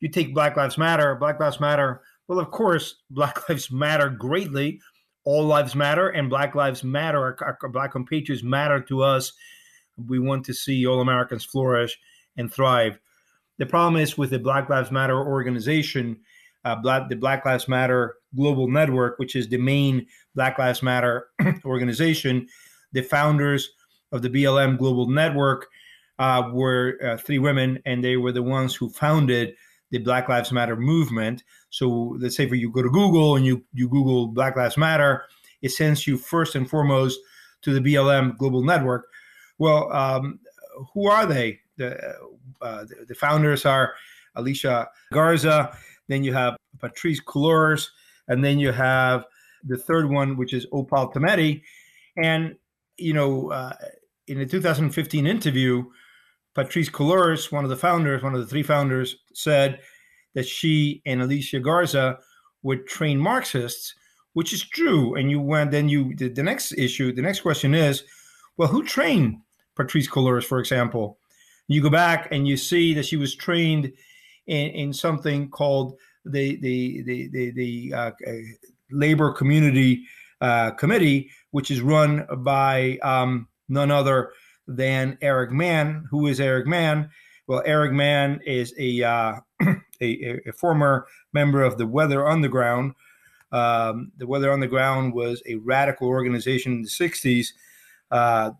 You 0.00 0.08
take 0.08 0.34
Black 0.34 0.56
Lives 0.56 0.78
Matter, 0.78 1.14
Black 1.16 1.40
Lives 1.40 1.58
Matter. 1.58 2.02
Well, 2.28 2.38
of 2.38 2.50
course, 2.50 2.96
Black 3.10 3.48
Lives 3.48 3.70
Matter 3.70 4.08
greatly. 4.08 4.80
All 5.24 5.44
lives 5.44 5.74
matter, 5.74 6.08
and 6.08 6.30
Black 6.30 6.54
Lives 6.54 6.84
Matter. 6.84 7.18
Our, 7.18 7.58
our 7.60 7.68
Black 7.68 7.90
compatriots 7.90 8.44
matter 8.44 8.80
to 8.82 9.02
us. 9.02 9.32
We 9.96 10.20
want 10.20 10.44
to 10.44 10.54
see 10.54 10.86
all 10.86 11.00
Americans 11.00 11.44
flourish 11.44 11.98
and 12.36 12.52
thrive. 12.52 13.00
The 13.58 13.66
problem 13.66 14.00
is 14.00 14.16
with 14.16 14.30
the 14.30 14.38
Black 14.38 14.68
Lives 14.68 14.92
Matter 14.92 15.18
organization, 15.18 16.20
uh, 16.66 16.74
Black, 16.74 17.08
the 17.08 17.14
Black 17.14 17.44
Lives 17.46 17.68
Matter 17.68 18.16
Global 18.34 18.68
Network, 18.68 19.18
which 19.18 19.36
is 19.36 19.48
the 19.48 19.56
main 19.56 20.04
Black 20.34 20.58
Lives 20.58 20.82
Matter 20.82 21.28
organization. 21.64 22.48
The 22.92 23.02
founders 23.02 23.70
of 24.10 24.22
the 24.22 24.28
BLM 24.28 24.76
Global 24.76 25.08
Network 25.08 25.68
uh, 26.18 26.50
were 26.52 26.98
uh, 27.04 27.18
three 27.18 27.38
women, 27.38 27.80
and 27.86 28.02
they 28.02 28.16
were 28.16 28.32
the 28.32 28.42
ones 28.42 28.74
who 28.74 28.90
founded 28.90 29.54
the 29.92 29.98
Black 29.98 30.28
Lives 30.28 30.50
Matter 30.50 30.74
movement. 30.74 31.44
So 31.70 32.16
let's 32.18 32.36
say 32.36 32.44
if 32.44 32.52
you 32.52 32.72
go 32.72 32.82
to 32.82 32.90
Google 32.90 33.36
and 33.36 33.46
you 33.46 33.64
you 33.72 33.88
Google 33.88 34.26
Black 34.26 34.56
Lives 34.56 34.76
Matter, 34.76 35.24
it 35.62 35.70
sends 35.70 36.04
you 36.06 36.16
first 36.16 36.56
and 36.56 36.68
foremost 36.68 37.20
to 37.62 37.72
the 37.72 37.80
BLM 37.80 38.36
Global 38.38 38.64
Network. 38.64 39.06
Well, 39.58 39.92
um, 39.92 40.40
who 40.92 41.08
are 41.08 41.26
they? 41.26 41.60
The, 41.76 41.96
uh, 42.60 42.84
the, 42.84 43.04
the 43.08 43.14
founders 43.14 43.64
are 43.64 43.94
Alicia 44.34 44.88
Garza. 45.12 45.76
Then 46.08 46.24
you 46.24 46.32
have 46.32 46.56
Patrisse 46.78 47.22
Cullors, 47.24 47.88
and 48.28 48.44
then 48.44 48.58
you 48.58 48.72
have 48.72 49.24
the 49.64 49.76
third 49.76 50.10
one, 50.10 50.36
which 50.36 50.52
is 50.52 50.66
Opal 50.72 51.12
Tometi. 51.12 51.62
And, 52.16 52.56
you 52.96 53.12
know, 53.12 53.50
uh, 53.50 53.74
in 54.28 54.38
the 54.38 54.46
2015 54.46 55.26
interview, 55.26 55.84
Patrisse 56.54 56.90
Cullors, 56.90 57.52
one 57.52 57.64
of 57.64 57.70
the 57.70 57.76
founders, 57.76 58.22
one 58.22 58.34
of 58.34 58.40
the 58.40 58.46
three 58.46 58.62
founders, 58.62 59.16
said 59.34 59.80
that 60.34 60.46
she 60.46 61.02
and 61.06 61.22
Alicia 61.22 61.60
Garza 61.60 62.18
were 62.62 62.76
trained 62.76 63.20
Marxists, 63.20 63.94
which 64.32 64.52
is 64.52 64.64
true. 64.68 65.14
And 65.14 65.30
you 65.30 65.40
went, 65.40 65.70
then 65.70 65.88
you, 65.88 66.14
the, 66.16 66.28
the 66.28 66.42
next 66.42 66.72
issue, 66.72 67.12
the 67.12 67.22
next 67.22 67.40
question 67.40 67.74
is, 67.74 68.04
well, 68.56 68.68
who 68.68 68.84
trained 68.84 69.38
Patrisse 69.76 70.08
Cullors, 70.08 70.44
for 70.44 70.58
example? 70.58 71.18
You 71.68 71.82
go 71.82 71.90
back 71.90 72.28
and 72.30 72.46
you 72.46 72.56
see 72.56 72.94
that 72.94 73.06
she 73.06 73.16
was 73.16 73.34
trained 73.34 73.92
in, 74.46 74.70
in 74.70 74.92
something 74.92 75.48
called 75.48 75.96
the 76.24 76.56
the 76.56 77.02
the 77.02 77.28
the, 77.28 77.50
the 77.52 77.92
uh, 77.94 78.10
uh, 78.26 78.32
labor 78.90 79.32
community 79.32 80.04
uh, 80.40 80.70
committee, 80.72 81.30
which 81.50 81.70
is 81.70 81.80
run 81.80 82.26
by 82.38 82.98
um, 83.02 83.48
none 83.68 83.90
other 83.90 84.32
than 84.66 85.18
Eric 85.22 85.50
Mann. 85.50 86.04
Who 86.10 86.26
is 86.26 86.40
Eric 86.40 86.66
Mann? 86.66 87.10
Well, 87.46 87.62
Eric 87.64 87.92
Mann 87.92 88.40
is 88.44 88.74
a, 88.78 89.02
uh, 89.02 89.34
a, 90.00 90.40
a, 90.48 90.52
former 90.52 91.06
member 91.32 91.62
of 91.62 91.78
the 91.78 91.86
Weather 91.86 92.26
Underground. 92.26 92.94
Um, 93.52 94.10
the 94.16 94.26
Weather 94.26 94.52
Underground 94.52 95.14
was 95.14 95.42
a 95.46 95.54
radical 95.56 96.08
organization 96.08 96.72
in 96.72 96.82
the 96.82 96.88
60s, 96.88 97.48
uh, 98.10 98.50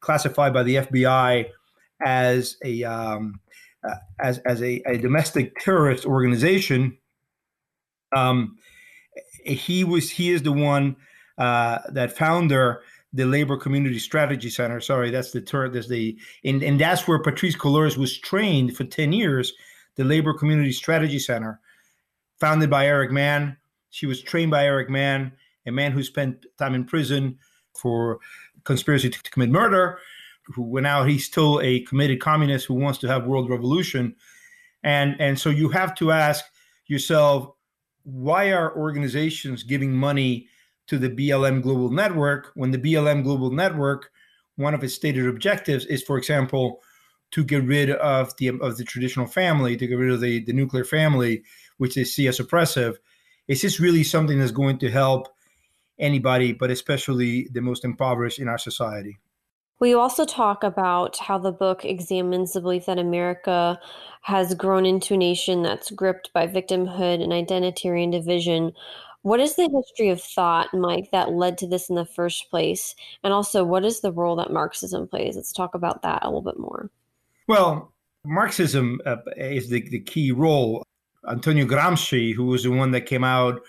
classified 0.00 0.52
by 0.52 0.62
the 0.62 0.76
FBI 0.76 1.48
as 2.02 2.56
a 2.62 2.84
um, 2.84 3.39
uh, 3.82 3.94
as 4.18 4.38
as 4.40 4.62
a, 4.62 4.82
a, 4.86 4.98
domestic 4.98 5.58
terrorist 5.58 6.04
organization. 6.04 6.96
Um, 8.12 8.58
he 9.44 9.84
was 9.84 10.10
he 10.10 10.30
is 10.30 10.42
the 10.42 10.52
one 10.52 10.96
uh, 11.38 11.78
that 11.92 12.16
founder 12.16 12.82
the 13.12 13.24
Labor 13.24 13.56
Community 13.56 13.98
Strategy 13.98 14.50
Center. 14.50 14.80
Sorry, 14.80 15.10
that's 15.10 15.32
the 15.32 15.40
term. 15.40 15.72
That's 15.72 15.88
the 15.88 16.18
and, 16.44 16.62
and 16.62 16.80
that's 16.80 17.08
where 17.08 17.22
Patrisse 17.22 17.56
Cullors 17.56 17.96
was 17.96 18.18
trained 18.18 18.76
for 18.76 18.84
ten 18.84 19.12
years. 19.12 19.52
The 19.96 20.04
Labor 20.04 20.34
Community 20.34 20.72
Strategy 20.72 21.18
Center, 21.18 21.60
founded 22.38 22.70
by 22.70 22.86
Eric 22.86 23.10
Mann. 23.10 23.56
She 23.90 24.06
was 24.06 24.22
trained 24.22 24.50
by 24.50 24.64
Eric 24.64 24.88
Mann, 24.88 25.32
a 25.66 25.72
man 25.72 25.92
who 25.92 26.02
spent 26.02 26.46
time 26.58 26.74
in 26.74 26.84
prison 26.84 27.38
for 27.74 28.18
conspiracy 28.64 29.10
to, 29.10 29.22
to 29.22 29.30
commit 29.30 29.50
murder 29.50 29.98
who 30.54 30.62
went 30.62 30.86
out. 30.86 31.08
He's 31.08 31.24
still 31.24 31.60
a 31.62 31.80
committed 31.80 32.20
communist 32.20 32.66
who 32.66 32.74
wants 32.74 32.98
to 33.00 33.08
have 33.08 33.26
world 33.26 33.50
revolution, 33.50 34.16
and 34.82 35.16
and 35.20 35.38
so 35.38 35.50
you 35.50 35.68
have 35.70 35.94
to 35.96 36.12
ask 36.12 36.44
yourself, 36.86 37.52
why 38.02 38.50
are 38.52 38.76
organizations 38.76 39.62
giving 39.62 39.92
money 39.92 40.48
to 40.88 40.98
the 40.98 41.08
BLM 41.08 41.62
Global 41.62 41.90
Network 41.90 42.50
when 42.54 42.72
the 42.72 42.78
BLM 42.78 43.22
Global 43.22 43.52
Network, 43.52 44.10
one 44.56 44.74
of 44.74 44.82
its 44.82 44.94
stated 44.94 45.26
objectives 45.26 45.86
is, 45.86 46.02
for 46.02 46.18
example, 46.18 46.82
to 47.30 47.44
get 47.44 47.62
rid 47.64 47.90
of 47.90 48.36
the 48.38 48.48
of 48.48 48.76
the 48.76 48.84
traditional 48.84 49.26
family, 49.26 49.76
to 49.76 49.86
get 49.86 49.94
rid 49.94 50.12
of 50.12 50.20
the, 50.20 50.44
the 50.44 50.52
nuclear 50.52 50.84
family, 50.84 51.44
which 51.78 51.94
they 51.94 52.04
see 52.04 52.26
as 52.26 52.40
oppressive. 52.40 52.98
Is 53.46 53.62
this 53.62 53.80
really 53.80 54.04
something 54.04 54.38
that's 54.38 54.50
going 54.50 54.78
to 54.78 54.90
help 54.90 55.28
anybody, 55.98 56.52
but 56.52 56.70
especially 56.70 57.48
the 57.52 57.60
most 57.60 57.84
impoverished 57.84 58.38
in 58.38 58.48
our 58.48 58.58
society? 58.58 59.18
We 59.80 59.94
also 59.94 60.26
talk 60.26 60.62
about 60.62 61.16
how 61.16 61.38
the 61.38 61.52
book 61.52 61.86
examines 61.86 62.52
the 62.52 62.60
belief 62.60 62.84
that 62.84 62.98
America 62.98 63.80
has 64.20 64.54
grown 64.54 64.84
into 64.84 65.14
a 65.14 65.16
nation 65.16 65.62
that's 65.62 65.90
gripped 65.90 66.30
by 66.34 66.46
victimhood 66.46 67.22
and 67.22 67.32
identitarian 67.32 68.12
division. 68.12 68.72
What 69.22 69.40
is 69.40 69.56
the 69.56 69.70
history 69.72 70.10
of 70.10 70.20
thought, 70.22 70.74
Mike, 70.74 71.08
that 71.12 71.32
led 71.32 71.56
to 71.58 71.66
this 71.66 71.88
in 71.88 71.94
the 71.94 72.04
first 72.04 72.50
place? 72.50 72.94
And 73.24 73.32
also, 73.32 73.64
what 73.64 73.86
is 73.86 74.00
the 74.00 74.12
role 74.12 74.36
that 74.36 74.52
Marxism 74.52 75.08
plays? 75.08 75.36
Let's 75.36 75.52
talk 75.52 75.74
about 75.74 76.02
that 76.02 76.24
a 76.24 76.26
little 76.26 76.42
bit 76.42 76.58
more. 76.58 76.90
Well, 77.48 77.94
Marxism 78.26 79.00
uh, 79.06 79.16
is 79.38 79.70
the, 79.70 79.80
the 79.88 80.00
key 80.00 80.30
role. 80.30 80.82
Antonio 81.26 81.64
Gramsci, 81.64 82.34
who 82.34 82.44
was 82.44 82.64
the 82.64 82.70
one 82.70 82.90
that 82.90 83.02
came 83.02 83.24
out 83.24 83.62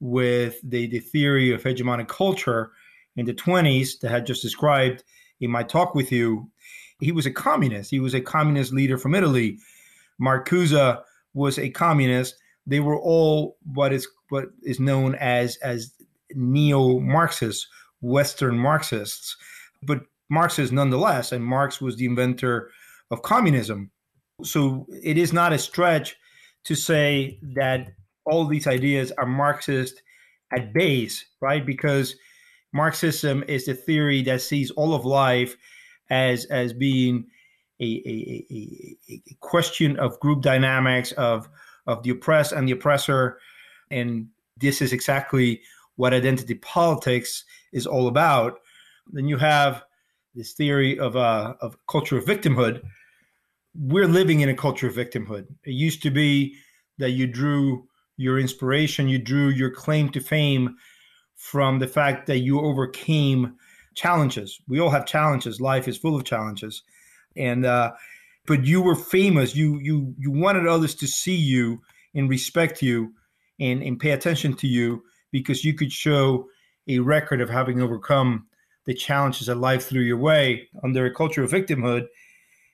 with 0.00 0.58
the, 0.62 0.86
the 0.86 1.00
theory 1.00 1.52
of 1.52 1.62
hegemonic 1.62 2.08
culture 2.08 2.72
in 3.16 3.26
the 3.26 3.34
20s 3.34 4.00
that 4.00 4.10
I 4.10 4.14
had 4.14 4.26
just 4.26 4.40
described 4.40 5.04
in 5.40 5.50
my 5.50 5.62
talk 5.62 5.94
with 5.94 6.10
you, 6.12 6.50
he 7.00 7.12
was 7.12 7.26
a 7.26 7.30
communist. 7.30 7.90
He 7.90 8.00
was 8.00 8.14
a 8.14 8.20
communist 8.20 8.72
leader 8.72 8.98
from 8.98 9.14
Italy. 9.14 9.58
Marcuse 10.20 11.00
was 11.34 11.58
a 11.58 11.70
communist. 11.70 12.34
They 12.66 12.80
were 12.80 12.98
all 12.98 13.56
what 13.72 13.92
is 13.92 14.08
what 14.30 14.46
is 14.62 14.80
known 14.80 15.14
as 15.16 15.56
as 15.56 15.92
neo-Marxists, 16.34 17.66
Western 18.00 18.58
Marxists, 18.58 19.36
but 19.82 20.02
Marxists 20.28 20.72
nonetheless. 20.72 21.32
And 21.32 21.44
Marx 21.44 21.80
was 21.80 21.96
the 21.96 22.04
inventor 22.04 22.70
of 23.10 23.22
communism. 23.22 23.90
So 24.42 24.86
it 25.02 25.16
is 25.16 25.32
not 25.32 25.52
a 25.52 25.58
stretch 25.58 26.16
to 26.64 26.74
say 26.74 27.38
that 27.54 27.92
all 28.24 28.44
these 28.44 28.66
ideas 28.66 29.12
are 29.12 29.26
Marxist 29.26 30.02
at 30.52 30.74
base, 30.74 31.24
right? 31.40 31.64
Because 31.64 32.14
Marxism 32.72 33.44
is 33.48 33.66
the 33.66 33.74
theory 33.74 34.22
that 34.22 34.42
sees 34.42 34.70
all 34.72 34.94
of 34.94 35.04
life 35.04 35.56
as 36.10 36.44
as 36.46 36.72
being 36.72 37.26
a, 37.80 37.84
a, 37.84 38.46
a, 38.50 39.22
a 39.30 39.34
question 39.40 39.98
of 39.98 40.18
group 40.20 40.42
dynamics 40.42 41.12
of 41.12 41.48
of 41.86 42.02
the 42.02 42.10
oppressed 42.10 42.52
and 42.52 42.68
the 42.68 42.72
oppressor, 42.72 43.38
and 43.90 44.28
this 44.58 44.82
is 44.82 44.92
exactly 44.92 45.60
what 45.96 46.12
identity 46.12 46.54
politics 46.54 47.44
is 47.72 47.86
all 47.86 48.08
about. 48.08 48.60
Then 49.10 49.26
you 49.26 49.38
have 49.38 49.84
this 50.34 50.52
theory 50.52 50.98
of 50.98 51.16
uh, 51.16 51.54
of 51.60 51.76
culture 51.86 52.18
of 52.18 52.24
victimhood. 52.24 52.82
We're 53.74 54.08
living 54.08 54.40
in 54.40 54.48
a 54.48 54.54
culture 54.54 54.88
of 54.88 54.94
victimhood. 54.94 55.46
It 55.64 55.72
used 55.72 56.02
to 56.02 56.10
be 56.10 56.56
that 56.98 57.10
you 57.10 57.26
drew 57.26 57.86
your 58.16 58.38
inspiration, 58.38 59.08
you 59.08 59.18
drew 59.18 59.48
your 59.48 59.70
claim 59.70 60.10
to 60.10 60.20
fame 60.20 60.76
from 61.38 61.78
the 61.78 61.86
fact 61.86 62.26
that 62.26 62.40
you 62.40 62.60
overcame 62.60 63.54
challenges. 63.94 64.60
We 64.68 64.80
all 64.80 64.90
have 64.90 65.06
challenges. 65.06 65.60
Life 65.60 65.88
is 65.88 65.96
full 65.96 66.16
of 66.16 66.24
challenges, 66.24 66.82
and 67.36 67.64
uh, 67.64 67.92
but 68.46 68.66
you 68.66 68.82
were 68.82 68.96
famous. 68.96 69.56
You 69.56 69.78
you 69.78 70.14
you 70.18 70.30
wanted 70.30 70.66
others 70.66 70.94
to 70.96 71.06
see 71.06 71.36
you 71.36 71.80
and 72.14 72.28
respect 72.28 72.82
you 72.82 73.14
and 73.58 73.82
and 73.82 73.98
pay 73.98 74.10
attention 74.10 74.54
to 74.56 74.66
you 74.66 75.02
because 75.30 75.64
you 75.64 75.74
could 75.74 75.92
show 75.92 76.48
a 76.88 76.98
record 76.98 77.40
of 77.40 77.48
having 77.48 77.80
overcome 77.80 78.46
the 78.86 78.94
challenges 78.94 79.46
that 79.46 79.56
life 79.56 79.86
threw 79.86 80.02
your 80.02 80.16
way. 80.16 80.68
Under 80.82 81.06
a 81.06 81.14
culture 81.14 81.44
of 81.44 81.52
victimhood, 81.52 82.06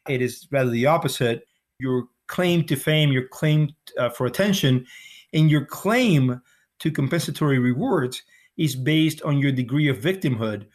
it 0.08 0.22
is 0.22 0.48
rather 0.50 0.70
the 0.70 0.86
opposite. 0.86 1.46
Your 1.78 2.04
claim 2.28 2.64
to 2.64 2.76
fame, 2.76 3.12
your 3.12 3.28
claim 3.28 3.74
uh, 3.98 4.08
for 4.08 4.24
attention, 4.24 4.86
and 5.34 5.50
your 5.50 5.66
claim 5.66 6.40
to 6.78 6.90
compensatory 6.90 7.58
rewards 7.58 8.22
is 8.56 8.76
based 8.76 9.22
on 9.22 9.38
your 9.38 9.52
degree 9.52 9.88
of 9.88 9.98
victimhood. 9.98 10.66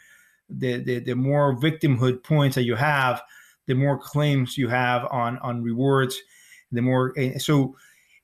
The, 0.50 0.78
the, 0.78 1.00
the 1.00 1.16
more 1.16 1.56
victimhood 1.56 2.24
points 2.24 2.56
that 2.56 2.64
you 2.64 2.76
have, 2.76 3.22
the 3.68 3.76
more 3.76 4.00
claims 4.00 4.58
you 4.58 4.68
have 4.68 5.06
on, 5.12 5.38
on 5.40 5.62
rewards, 5.62 6.20
the 6.72 6.82
more 6.82 7.14
so 7.38 7.76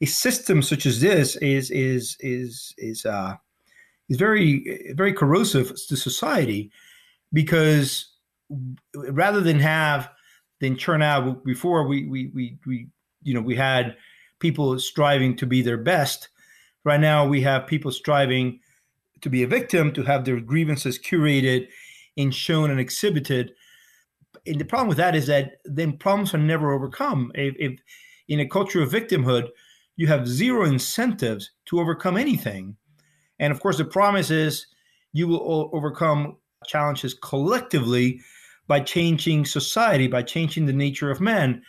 a 0.02 0.06
system 0.06 0.62
such 0.62 0.86
as 0.86 1.02
this 1.02 1.36
is 1.38 1.72
is 1.72 2.18
is 2.20 2.74
is 2.78 3.06
uh, 3.06 3.36
is 4.10 4.18
very 4.18 4.94
very 4.96 5.14
corrosive 5.14 5.70
to 5.88 5.96
society 5.96 6.72
because 7.34 8.14
rather 8.94 9.42
than 9.42 9.60
have 9.60 10.10
than 10.62 10.78
churn 10.78 11.02
out 11.02 11.44
before 11.44 11.88
we 11.88 12.06
we 12.08 12.28
we, 12.34 12.58
we 12.66 12.88
you 13.24 13.34
know 13.34 13.42
we 13.42 13.56
had 13.56 13.96
people 14.40 14.78
striving 14.80 15.36
to 15.36 15.46
be 15.46 15.62
their 15.62 15.78
best 15.78 16.30
right 16.84 17.00
now 17.00 17.26
we 17.26 17.42
have 17.42 17.66
people 17.68 17.92
striving 17.92 18.60
to 19.26 19.30
be 19.32 19.42
a 19.42 19.48
victim, 19.48 19.92
to 19.92 20.04
have 20.04 20.24
their 20.24 20.40
grievances 20.40 21.00
curated 21.00 21.68
and 22.16 22.34
shown 22.34 22.70
and 22.70 22.80
exhibited. 22.80 23.54
And 24.46 24.62
the 24.62 24.66
problem 24.66 24.88
with 24.88 24.98
that 24.98 25.16
is 25.16 25.26
that 25.26 25.54
then 25.66 25.98
problems 25.98 26.36
are 26.36 26.38
never 26.38 26.72
overcome. 26.72 27.32
If, 27.34 27.56
if 27.58 27.80
in 28.28 28.40
a 28.40 28.48
culture 28.48 28.84
of 28.84 28.92
victimhood, 28.92 29.50
you 29.96 30.06
have 30.06 30.28
zero 30.28 30.66
incentives 30.66 31.50
to 31.66 31.80
overcome 31.80 32.18
anything. 32.18 32.78
And 33.40 33.52
of 33.52 33.60
course, 33.62 33.80
the 33.80 33.86
promise 33.86 34.30
is 34.30 34.68
you 35.12 35.28
will 35.28 35.72
overcome 35.74 36.38
challenges 36.68 37.16
collectively 37.16 38.22
by 38.68 38.82
changing 38.82 39.46
society, 39.46 40.08
by 40.08 40.22
changing 40.22 40.68
the 40.68 40.74
nature 40.74 41.10
of 41.10 41.20
man. 41.20 41.64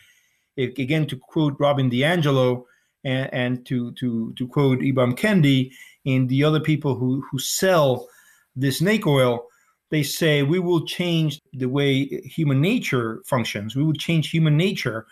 If, 0.58 0.76
again, 0.76 1.06
to 1.06 1.16
quote 1.16 1.56
Robin 1.58 1.88
DiAngelo 1.90 2.64
and, 3.02 3.32
and 3.32 3.66
to, 3.66 3.92
to, 3.92 4.34
to 4.36 4.46
quote 4.46 4.80
Ibram 4.80 5.14
Kendi, 5.14 5.70
and 6.06 6.28
the 6.28 6.44
other 6.44 6.60
people 6.60 6.94
who, 6.94 7.22
who 7.30 7.38
sell 7.38 8.08
this 8.54 8.78
snake 8.78 9.06
oil, 9.06 9.46
they 9.90 10.02
say 10.02 10.42
we 10.42 10.58
will 10.58 10.86
change 10.86 11.40
the 11.52 11.68
way 11.68 12.06
human 12.24 12.60
nature 12.60 13.22
functions. 13.26 13.76
We 13.76 13.84
will 13.84 13.92
change 13.92 14.30
human 14.30 14.56
nature. 14.56 15.06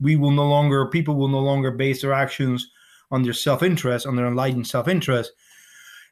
We 0.00 0.16
will 0.16 0.30
no 0.30 0.48
longer, 0.48 0.86
people 0.86 1.14
will 1.14 1.28
no 1.28 1.40
longer 1.40 1.70
base 1.70 2.02
their 2.02 2.12
actions 2.12 2.68
on 3.10 3.22
their 3.22 3.32
self-interest, 3.32 4.06
on 4.06 4.16
their 4.16 4.26
enlightened 4.26 4.66
self-interest. 4.66 5.32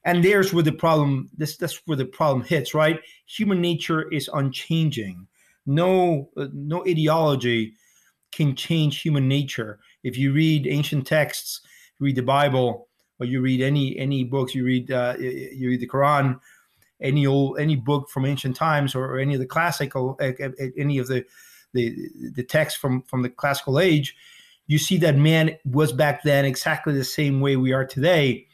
And 0.04 0.24
there's 0.24 0.52
where 0.52 0.62
the 0.62 0.72
problem, 0.72 1.28
this 1.36 1.56
that's 1.56 1.80
where 1.86 1.96
the 1.96 2.04
problem 2.04 2.44
hits, 2.46 2.74
right? 2.74 3.00
Human 3.26 3.60
nature 3.60 4.10
is 4.10 4.30
unchanging. 4.32 5.26
No, 5.66 6.30
uh, 6.36 6.46
no 6.52 6.86
ideology 6.86 7.74
can 8.32 8.54
change 8.54 9.00
human 9.00 9.28
nature. 9.28 9.80
If 10.02 10.16
you 10.16 10.32
read 10.32 10.66
ancient 10.66 11.06
texts, 11.06 11.60
read 12.00 12.16
the 12.16 12.22
Bible, 12.22 12.87
or 13.20 13.26
you 13.26 13.40
read 13.40 13.60
any 13.60 13.96
any 13.98 14.24
books, 14.24 14.54
you 14.54 14.64
read 14.64 14.90
uh, 14.90 15.14
you 15.18 15.68
read 15.68 15.80
the 15.80 15.88
Quran, 15.88 16.38
any 17.00 17.26
old 17.26 17.58
any 17.58 17.76
book 17.76 18.08
from 18.10 18.24
ancient 18.24 18.56
times, 18.56 18.94
or, 18.94 19.04
or 19.06 19.18
any 19.18 19.34
of 19.34 19.40
the 19.40 19.46
classical 19.46 20.18
any 20.76 20.98
of 20.98 21.08
the 21.08 21.24
the 21.72 21.94
the 22.34 22.42
text 22.42 22.78
from 22.78 23.02
from 23.02 23.22
the 23.22 23.28
classical 23.28 23.78
age, 23.78 24.16
you 24.66 24.78
see 24.78 24.98
that 24.98 25.16
man 25.16 25.56
was 25.64 25.92
back 25.92 26.22
then 26.22 26.44
exactly 26.44 26.94
the 26.94 27.04
same 27.04 27.40
way 27.40 27.56
we 27.56 27.72
are 27.72 27.84
today. 27.84 28.46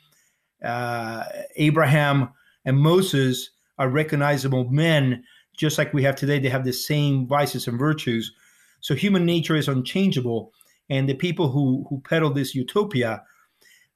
Uh, 0.64 1.24
Abraham 1.56 2.30
and 2.64 2.78
Moses 2.78 3.50
are 3.78 3.88
recognizable 3.88 4.70
men, 4.70 5.24
just 5.56 5.76
like 5.76 5.92
we 5.92 6.02
have 6.04 6.16
today. 6.16 6.38
They 6.38 6.48
have 6.48 6.64
the 6.64 6.72
same 6.72 7.26
vices 7.26 7.68
and 7.68 7.78
virtues. 7.78 8.32
So 8.80 8.94
human 8.94 9.26
nature 9.26 9.56
is 9.56 9.68
unchangeable, 9.68 10.52
and 10.88 11.08
the 11.08 11.14
people 11.14 11.50
who 11.50 11.86
who 11.88 12.00
peddle 12.00 12.30
this 12.30 12.54
utopia 12.54 13.22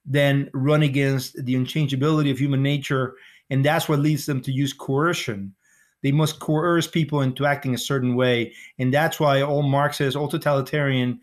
then 0.05 0.49
run 0.53 0.83
against 0.83 1.43
the 1.45 1.55
unchangeability 1.55 2.31
of 2.31 2.39
human 2.39 2.63
nature. 2.63 3.15
And 3.49 3.63
that's 3.63 3.89
what 3.89 3.99
leads 3.99 4.25
them 4.25 4.41
to 4.41 4.51
use 4.51 4.73
coercion. 4.73 5.53
They 6.01 6.11
must 6.11 6.39
coerce 6.39 6.87
people 6.87 7.21
into 7.21 7.45
acting 7.45 7.73
a 7.73 7.77
certain 7.77 8.15
way. 8.15 8.53
And 8.77 8.93
that's 8.93 9.19
why 9.19 9.41
all 9.41 9.63
Marxist, 9.63 10.15
all 10.15 10.29
totalitarian 10.29 11.19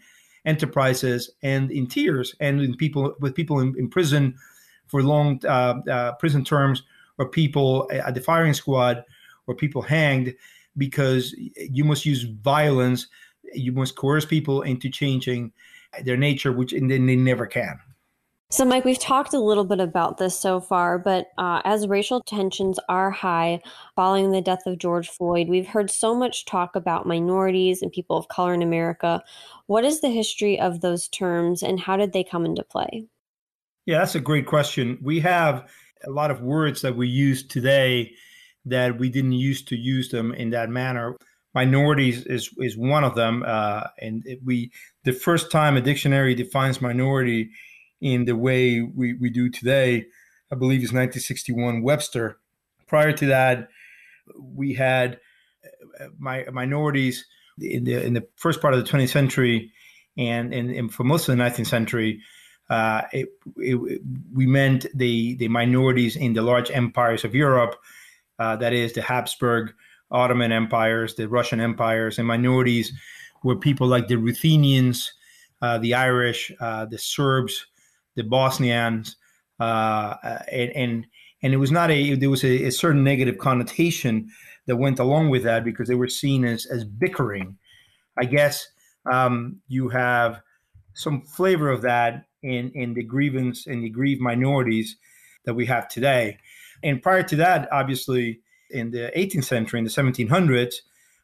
enterprises 0.46 1.30
and 1.42 1.70
in 1.70 1.86
tears 1.86 2.34
and 2.40 2.60
in 2.60 2.74
people 2.76 3.14
with 3.20 3.34
people 3.34 3.58
in, 3.58 3.74
in 3.76 3.88
prison 3.88 4.34
for 4.86 5.02
long 5.02 5.40
uh, 5.44 5.74
uh, 5.90 6.12
prison 6.12 6.44
terms 6.44 6.84
or 7.18 7.28
people 7.28 7.90
at 7.92 8.14
the 8.14 8.20
firing 8.20 8.54
squad 8.54 9.04
or 9.48 9.54
people 9.54 9.82
hanged 9.82 10.34
because 10.76 11.34
you 11.56 11.84
must 11.84 12.06
use 12.06 12.22
violence 12.22 13.08
you 13.54 13.72
must 13.72 13.96
coerce 13.96 14.24
people 14.24 14.62
into 14.62 14.88
changing 14.88 15.52
their 16.04 16.16
nature 16.16 16.52
which 16.52 16.72
and 16.72 16.90
then 16.90 17.06
they 17.06 17.16
never 17.16 17.46
can 17.46 17.78
so, 18.48 18.64
Mike, 18.64 18.84
we've 18.84 18.98
talked 18.98 19.34
a 19.34 19.40
little 19.40 19.64
bit 19.64 19.80
about 19.80 20.18
this 20.18 20.38
so 20.38 20.60
far, 20.60 20.98
but 20.98 21.28
uh, 21.36 21.62
as 21.64 21.88
racial 21.88 22.20
tensions 22.22 22.78
are 22.88 23.10
high 23.10 23.60
following 23.96 24.30
the 24.30 24.40
death 24.40 24.66
of 24.66 24.78
George 24.78 25.08
Floyd, 25.08 25.48
we've 25.48 25.66
heard 25.66 25.90
so 25.90 26.14
much 26.14 26.44
talk 26.44 26.76
about 26.76 27.06
minorities 27.06 27.82
and 27.82 27.90
people 27.90 28.16
of 28.16 28.28
color 28.28 28.54
in 28.54 28.62
America. 28.62 29.20
What 29.66 29.84
is 29.84 30.00
the 30.00 30.10
history 30.10 30.60
of 30.60 30.80
those 30.80 31.08
terms 31.08 31.62
and 31.62 31.80
how 31.80 31.96
did 31.96 32.12
they 32.12 32.22
come 32.22 32.44
into 32.44 32.62
play? 32.62 33.06
Yeah, 33.84 33.98
that's 33.98 34.14
a 34.14 34.20
great 34.20 34.46
question. 34.46 34.98
We 35.02 35.20
have 35.20 35.68
a 36.04 36.10
lot 36.10 36.30
of 36.30 36.40
words 36.40 36.82
that 36.82 36.96
we 36.96 37.08
use 37.08 37.44
today 37.46 38.12
that 38.64 38.98
we 38.98 39.08
didn't 39.08 39.32
used 39.32 39.68
to 39.68 39.76
use 39.76 40.10
them 40.10 40.32
in 40.32 40.50
that 40.50 40.70
manner. 40.70 41.16
Minorities 41.54 42.26
is 42.26 42.50
is 42.58 42.76
one 42.76 43.02
of 43.02 43.14
them, 43.14 43.42
uh, 43.46 43.84
and 44.00 44.22
we 44.44 44.70
the 45.04 45.12
first 45.12 45.50
time 45.50 45.76
a 45.76 45.80
dictionary 45.80 46.34
defines 46.34 46.82
minority 46.82 47.50
in 48.00 48.24
the 48.24 48.36
way 48.36 48.80
we, 48.80 49.14
we 49.14 49.30
do 49.30 49.48
today, 49.48 50.06
I 50.52 50.54
believe 50.54 50.80
is 50.80 50.92
1961 50.92 51.82
Webster. 51.82 52.38
Prior 52.86 53.12
to 53.12 53.26
that, 53.26 53.68
we 54.38 54.74
had 54.74 55.18
my 56.18 56.44
minorities 56.52 57.26
in 57.58 57.84
the 57.84 58.04
in 58.04 58.14
the 58.14 58.26
first 58.36 58.60
part 58.60 58.74
of 58.74 58.84
the 58.84 58.90
20th 58.90 59.08
century, 59.08 59.72
and, 60.16 60.52
and, 60.52 60.70
and 60.70 60.92
for 60.92 61.04
most 61.04 61.28
of 61.28 61.36
the 61.36 61.42
19th 61.42 61.66
century, 61.66 62.20
uh, 62.68 63.02
it, 63.12 63.28
it, 63.56 64.00
we 64.32 64.46
meant 64.46 64.86
the 64.94 65.36
the 65.36 65.48
minorities 65.48 66.16
in 66.16 66.32
the 66.34 66.42
large 66.42 66.70
empires 66.70 67.24
of 67.24 67.34
Europe, 67.34 67.76
uh, 68.38 68.56
that 68.56 68.72
is 68.72 68.92
the 68.92 69.02
Habsburg, 69.02 69.72
Ottoman 70.10 70.52
empires, 70.52 71.14
the 71.14 71.28
Russian 71.28 71.60
empires, 71.60 72.18
and 72.18 72.28
minorities 72.28 72.92
were 73.42 73.56
people 73.56 73.86
like 73.86 74.08
the 74.08 74.16
Ruthenians, 74.16 75.12
uh, 75.62 75.78
the 75.78 75.94
Irish, 75.94 76.52
uh, 76.60 76.84
the 76.86 76.98
Serbs, 76.98 77.66
the 78.16 78.24
Bosnians, 78.24 79.16
uh, 79.60 80.16
and, 80.50 80.70
and 80.70 81.06
and 81.42 81.54
it 81.54 81.58
was 81.58 81.70
not 81.70 81.90
a 81.90 82.14
there 82.14 82.30
was 82.30 82.44
a, 82.44 82.66
a, 82.66 82.72
certain 82.72 83.04
negative 83.04 83.38
connotation 83.38 84.28
that 84.66 84.76
went 84.76 84.98
along 84.98 85.30
with 85.30 85.44
that 85.44 85.64
because 85.64 85.88
they 85.88 85.94
were 85.94 86.08
seen 86.08 86.44
as 86.44 86.66
as 86.66 86.84
bickering. 86.84 87.56
I 88.18 88.24
guess 88.24 88.66
um, 89.10 89.60
you 89.68 89.90
have 89.90 90.40
some 90.94 91.22
flavor 91.22 91.70
of 91.70 91.82
that 91.82 92.24
in 92.42 92.72
in 92.74 92.94
the 92.94 93.04
grievance 93.04 93.66
and 93.66 93.84
the 93.84 93.90
grieved 93.90 94.20
minorities 94.20 94.96
that 95.44 95.54
we 95.54 95.66
have 95.66 95.88
today. 95.88 96.38
And 96.82 97.02
prior 97.02 97.22
to 97.22 97.36
that, 97.36 97.68
obviously, 97.72 98.40
in 98.70 98.90
the 98.90 99.12
18th 99.16 99.44
century, 99.44 99.78
in 99.78 99.84
the 99.84 99.90
1700s, 99.90 100.74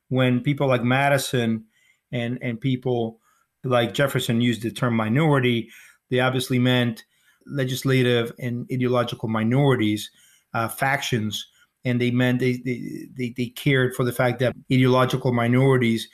when 0.09 0.41
people 0.41 0.69
like 0.69 0.85
Madison 0.85 1.65
and 2.11 2.39
and 2.43 2.61
people 2.61 3.19
like 3.65 3.95
Jefferson 3.95 4.41
used 4.41 4.63
the 4.63 4.71
term 4.71 4.95
minority, 4.95 5.71
they 6.13 6.21
obviously 6.21 6.59
meant 6.59 7.05
legislative 7.47 8.33
and 8.39 8.69
ideological 8.71 9.31
minorities, 9.31 10.11
uh, 10.53 10.69
factions, 10.69 11.49
and 11.87 12.01
they 12.01 12.11
meant 12.11 12.39
they, 12.39 12.59
they, 12.65 13.09
they 13.17 13.35
they 13.35 13.47
cared 13.47 13.95
for 13.95 14.05
the 14.05 14.13
fact 14.13 14.39
that 14.39 14.55
ideological 14.71 15.33
minorities 15.33 16.07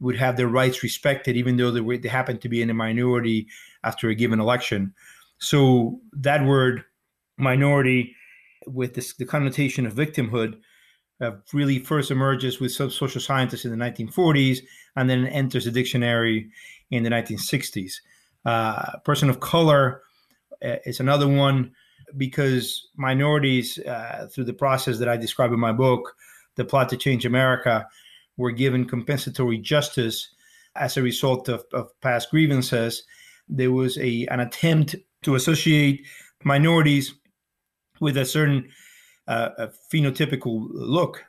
would 0.00 0.16
have 0.16 0.38
their 0.38 0.48
rights 0.48 0.82
respected, 0.82 1.36
even 1.36 1.58
though 1.58 1.70
they, 1.70 1.82
were, 1.82 1.98
they 1.98 2.08
happened 2.08 2.40
to 2.40 2.48
be 2.48 2.62
in 2.62 2.70
a 2.70 2.74
minority 2.74 3.46
after 3.84 4.08
a 4.08 4.14
given 4.14 4.40
election. 4.40 4.94
So 5.38 6.00
that 6.12 6.44
word 6.46 6.82
minority, 7.36 8.16
with 8.66 8.94
this, 8.94 9.14
the 9.14 9.26
connotation 9.26 9.86
of 9.86 9.92
victimhood, 9.92 10.58
uh, 11.20 11.32
really 11.52 11.78
first 11.78 12.10
emerges 12.10 12.58
with 12.58 12.72
some 12.72 12.90
social 12.90 13.20
scientists 13.20 13.66
in 13.66 13.70
the 13.70 13.84
1940s 13.84 14.60
and 14.96 15.10
then 15.10 15.26
enters 15.26 15.66
the 15.66 15.70
dictionary 15.70 16.50
in 16.90 17.02
the 17.04 17.10
1960s. 17.10 17.96
Uh, 18.44 18.98
person 19.04 19.30
of 19.30 19.40
color 19.40 20.02
uh, 20.64 20.76
is 20.84 21.00
another 21.00 21.28
one 21.28 21.72
because 22.16 22.88
minorities, 22.96 23.78
uh, 23.78 24.26
through 24.32 24.44
the 24.44 24.52
process 24.52 24.98
that 24.98 25.08
I 25.08 25.16
describe 25.16 25.52
in 25.52 25.60
my 25.60 25.72
book, 25.72 26.14
The 26.56 26.64
Plot 26.64 26.88
to 26.90 26.96
Change 26.96 27.24
America, 27.24 27.86
were 28.36 28.50
given 28.50 28.86
compensatory 28.86 29.58
justice 29.58 30.28
as 30.76 30.96
a 30.96 31.02
result 31.02 31.48
of, 31.48 31.64
of 31.72 31.88
past 32.00 32.30
grievances. 32.30 33.04
There 33.48 33.72
was 33.72 33.98
a, 33.98 34.26
an 34.26 34.40
attempt 34.40 34.96
to 35.22 35.34
associate 35.34 36.04
minorities 36.44 37.14
with 38.00 38.16
a 38.16 38.24
certain 38.24 38.68
uh, 39.28 39.50
a 39.58 39.68
phenotypical 39.92 40.66
look. 40.72 41.24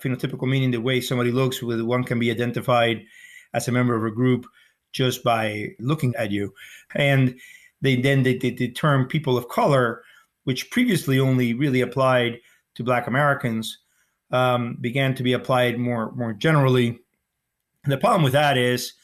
Phenotypical 0.00 0.48
meaning 0.48 0.70
the 0.70 0.80
way 0.80 1.00
somebody 1.00 1.32
looks, 1.32 1.62
with 1.62 1.80
one 1.80 2.04
can 2.04 2.18
be 2.18 2.30
identified 2.30 3.04
as 3.52 3.68
a 3.68 3.72
member 3.72 3.96
of 3.96 4.04
a 4.04 4.14
group 4.14 4.46
just 4.94 5.22
by 5.22 5.68
looking 5.78 6.14
at 6.16 6.30
you. 6.30 6.54
And 6.94 7.38
they 7.82 7.96
then 7.96 8.22
they, 8.22 8.38
they, 8.38 8.50
the 8.50 8.70
term 8.70 9.06
people 9.06 9.36
of 9.36 9.48
color, 9.48 10.02
which 10.44 10.70
previously 10.70 11.20
only 11.20 11.52
really 11.52 11.82
applied 11.82 12.40
to 12.76 12.82
Black 12.82 13.06
Americans, 13.06 13.78
um, 14.30 14.78
began 14.80 15.14
to 15.14 15.22
be 15.22 15.34
applied 15.34 15.78
more 15.78 16.12
more 16.12 16.32
generally. 16.32 16.98
And 17.84 17.92
the 17.92 17.98
problem 17.98 18.22
with 18.22 18.32
that 18.32 18.56
is 18.56 18.94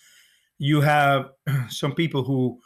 you 0.59 0.81
have 0.81 1.31
some 1.69 1.95
people 1.95 2.25
who 2.25 2.59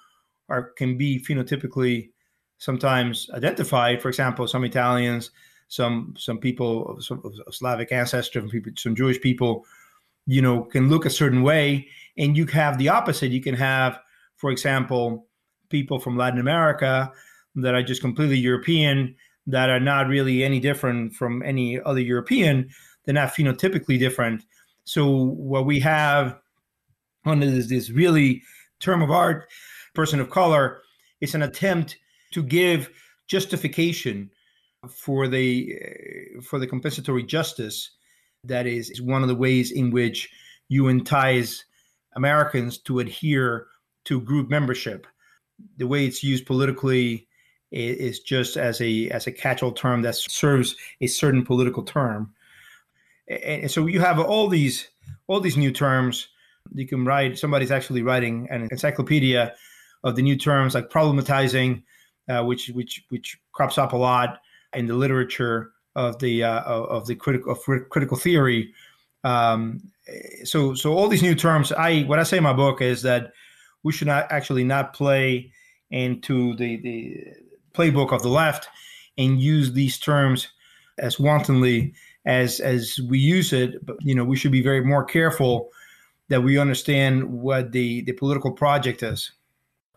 are 0.49 0.71
can 0.77 0.97
be 0.97 1.19
phenotypically 1.19 2.11
sometimes 2.59 3.29
identified. 3.35 4.01
For 4.01 4.09
example, 4.09 4.47
some 4.47 4.65
Italians, 4.65 5.31
some 5.69 6.15
some 6.17 6.39
people 6.39 6.87
of, 6.91 7.05
some 7.05 7.23
of 7.25 7.35
Slavic 7.55 7.91
ancestry, 7.91 8.41
some, 8.41 8.51
people, 8.51 8.73
some 8.77 8.95
Jewish 8.95 9.21
people, 9.21 9.67
you 10.27 10.43
know, 10.43 10.63
can 10.63 10.89
look 10.89 11.07
a 11.07 11.11
certain 11.11 11.43
way, 11.43 11.89
and 12.17 12.37
you 12.37 12.47
have 12.47 12.79
the 12.79 12.89
opposite. 12.89 13.31
You 13.31 13.43
can 13.43 13.55
have, 13.55 13.99
for 14.37 14.51
example, 14.51 15.27
people 15.71 15.99
from 15.99 16.17
Latin 16.17 16.41
America 16.41 17.13
that 17.57 17.75
are 17.75 17.83
just 17.83 18.01
completely 18.01 18.39
European 18.39 19.15
that 19.47 19.69
are 19.69 19.81
not 19.81 20.09
really 20.09 20.43
any 20.43 20.61
different 20.61 21.15
from 21.15 21.43
any 21.43 21.81
other 21.81 22.01
European. 22.01 22.71
They're 23.05 23.15
not 23.15 23.35
phenotypically 23.35 23.99
different. 23.99 24.45
So 24.85 25.11
what 25.11 25.67
we 25.67 25.81
have 25.81 26.39
under 27.27 27.51
this, 27.51 27.69
this 27.69 27.91
really 27.91 28.43
term 28.81 29.03
of 29.03 29.11
art, 29.11 29.47
person 29.95 30.21
of 30.21 30.31
color, 30.31 30.81
is 31.21 31.35
an 31.35 31.43
attempt 31.43 31.97
to 32.33 32.43
give 32.43 32.91
justification 33.27 34.31
for 34.91 35.29
the 35.29 35.75
for 36.43 36.59
the 36.59 36.67
compensatory 36.67 37.23
justice 37.23 37.91
that 38.45 38.67
is, 38.67 38.91
is 38.91 39.01
one 39.01 39.23
of 39.23 39.29
the 39.29 39.35
ways 39.35 39.71
in 39.71 39.91
which 39.91 40.29
you 40.69 40.89
entice 40.89 41.65
Americans 42.17 42.79
to 42.79 43.01
adhere 43.01 43.67
to 44.05 44.21
group 44.21 44.49
membership. 44.49 45.07
The 45.77 45.87
way 45.87 46.07
it's 46.07 46.23
used 46.23 46.47
politically 46.47 47.29
is 47.71 48.21
just 48.21 48.57
as 48.57 48.81
a 48.81 49.09
as 49.11 49.27
a 49.27 49.33
catch-all 49.33 49.73
term 49.73 50.03
that 50.03 50.15
serves 50.15 50.77
a 51.01 51.07
certain 51.07 51.45
political 51.45 51.83
term. 51.83 52.33
And 53.29 53.71
so 53.71 53.87
you 53.87 54.01
have 54.01 54.21
all 54.21 54.49
these 54.49 54.89
all 55.27 55.41
these 55.41 55.57
new 55.57 55.73
terms. 55.73 56.29
You 56.73 56.87
can 56.87 57.05
write. 57.05 57.39
Somebody's 57.39 57.71
actually 57.71 58.03
writing 58.03 58.49
an 58.51 58.69
encyclopedia 58.71 59.55
of 60.03 60.17
the 60.17 60.23
new 60.23 60.37
terms 60.37 60.75
like 60.75 60.91
problematizing, 60.91 61.83
uh, 62.29 62.45
which 62.45 62.69
which 62.69 63.05
which 63.09 63.39
crops 63.53 63.79
up 63.79 63.93
a 63.93 63.97
lot 63.97 64.41
in 64.75 64.87
the 64.87 64.95
literature 64.95 65.73
of 65.97 66.19
the 66.19 66.45
uh, 66.45 66.61
of 66.63 67.07
the 67.07 67.15
critical 67.15 67.53
of 67.53 67.89
critical 67.91 68.17
theory. 68.17 68.73
Um, 69.25 69.91
Eh, 70.09 70.45
so 70.45 70.75
so 70.75 70.95
all 70.95 71.09
these 71.09 71.23
new 71.23 71.35
terms. 71.35 71.73
I 71.73 72.03
what 72.03 72.19
I 72.19 72.23
say 72.23 72.39
in 72.39 72.43
my 72.43 72.53
book 72.53 72.81
is 72.81 73.03
that 73.03 73.33
we 73.83 73.93
should 73.93 74.09
not 74.09 74.31
actually 74.31 74.65
not 74.65 74.95
play 74.95 75.53
into 75.91 76.57
the 76.57 76.77
the 76.81 77.25
playbook 77.75 78.13
of 78.13 78.23
the 78.23 78.29
left 78.29 78.69
and 79.19 79.41
use 79.41 79.73
these 79.73 79.99
terms 79.99 80.49
as 80.99 81.19
wantonly 81.19 81.95
as 82.27 82.61
as 82.61 82.99
we 83.09 83.19
use 83.19 83.53
it. 83.53 83.85
But 83.85 83.97
you 84.01 84.15
know, 84.15 84.25
we 84.25 84.37
should 84.37 84.53
be 84.53 84.63
very 84.63 84.85
more 84.85 85.05
careful 85.05 85.71
that 86.29 86.43
we 86.43 86.59
understand 86.59 87.25
what 87.25 87.73
the 87.73 88.03
the 88.03 88.13
political 88.13 88.53
project 88.53 89.03
is. 89.03 89.33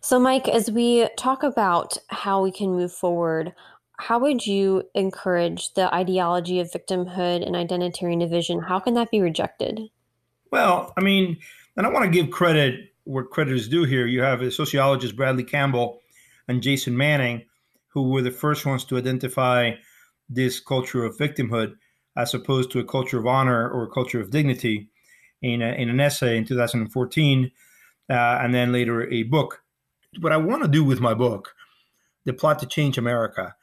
So, 0.01 0.19
Mike, 0.19 0.47
as 0.47 0.69
we 0.69 1.09
talk 1.17 1.43
about 1.43 1.97
how 2.07 2.41
we 2.43 2.51
can 2.51 2.71
move 2.71 2.93
forward, 2.93 3.53
how 3.97 4.19
would 4.19 4.45
you 4.45 4.83
encourage 4.93 5.73
the 5.73 5.93
ideology 5.93 6.59
of 6.59 6.71
victimhood 6.71 7.45
and 7.45 7.55
identitarian 7.55 8.19
division? 8.19 8.61
How 8.61 8.79
can 8.79 8.93
that 8.93 9.09
be 9.09 9.21
rejected? 9.21 9.89
Well, 10.51 10.93
I 10.97 11.01
mean, 11.01 11.37
and 11.75 11.85
I 11.85 11.89
want 11.89 12.05
to 12.05 12.11
give 12.11 12.31
credit 12.31 12.91
where 13.03 13.23
credit 13.23 13.53
is 13.53 13.69
due 13.69 13.83
here. 13.83 14.05
You 14.05 14.21
have 14.21 14.41
a 14.41 14.51
sociologist, 14.51 15.15
Bradley 15.15 15.43
Campbell, 15.43 16.01
and 16.47 16.61
Jason 16.61 16.95
Manning, 16.95 17.45
who 17.89 18.09
were 18.09 18.21
the 18.21 18.31
first 18.31 18.65
ones 18.65 18.83
to 18.85 18.97
identify 18.97 19.71
this 20.29 20.59
culture 20.59 21.03
of 21.03 21.17
victimhood 21.17 21.75
as 22.15 22.33
opposed 22.33 22.71
to 22.71 22.79
a 22.79 22.83
culture 22.83 23.19
of 23.19 23.27
honor 23.27 23.69
or 23.69 23.83
a 23.83 23.91
culture 23.91 24.19
of 24.19 24.31
dignity 24.31 24.89
in, 25.41 25.61
a, 25.61 25.67
in 25.73 25.89
an 25.89 25.99
essay 25.99 26.37
in 26.37 26.45
2014 26.45 27.51
uh, 28.09 28.13
and 28.13 28.53
then 28.53 28.71
later 28.71 29.09
a 29.09 29.23
book. 29.23 29.61
What 30.19 30.31
I 30.31 30.37
want 30.37 30.63
to 30.63 30.69
do 30.69 30.83
with 30.83 30.99
my 30.99 31.13
book, 31.13 31.53
The 32.25 32.33
Plot 32.33 32.59
to 32.59 32.65
Change 32.65 32.97
America, 32.97 33.55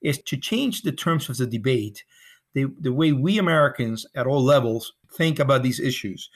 is 0.00 0.18
to 0.22 0.36
change 0.36 0.82
the 0.82 0.92
terms 0.92 1.28
of 1.28 1.36
the 1.36 1.46
debate, 1.46 2.04
the, 2.56 2.72
the 2.80 2.92
way 2.92 3.12
we 3.12 3.38
Americans 3.38 4.06
at 4.14 4.26
all 4.26 4.42
levels 4.42 4.94
think 5.12 5.38
about 5.38 5.62
these 5.62 5.78
issues. 5.78 6.30